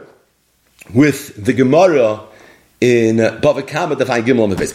with 0.92 1.42
the 1.42 1.54
Gemara 1.54 2.20
in 2.80 3.16
Bava 3.16 3.66
Kama, 3.66 3.96
the 3.96 4.04
Fine 4.04 4.24
Gimel 4.24 4.44
on 4.44 4.50
the 4.50 4.58
face. 4.58 4.72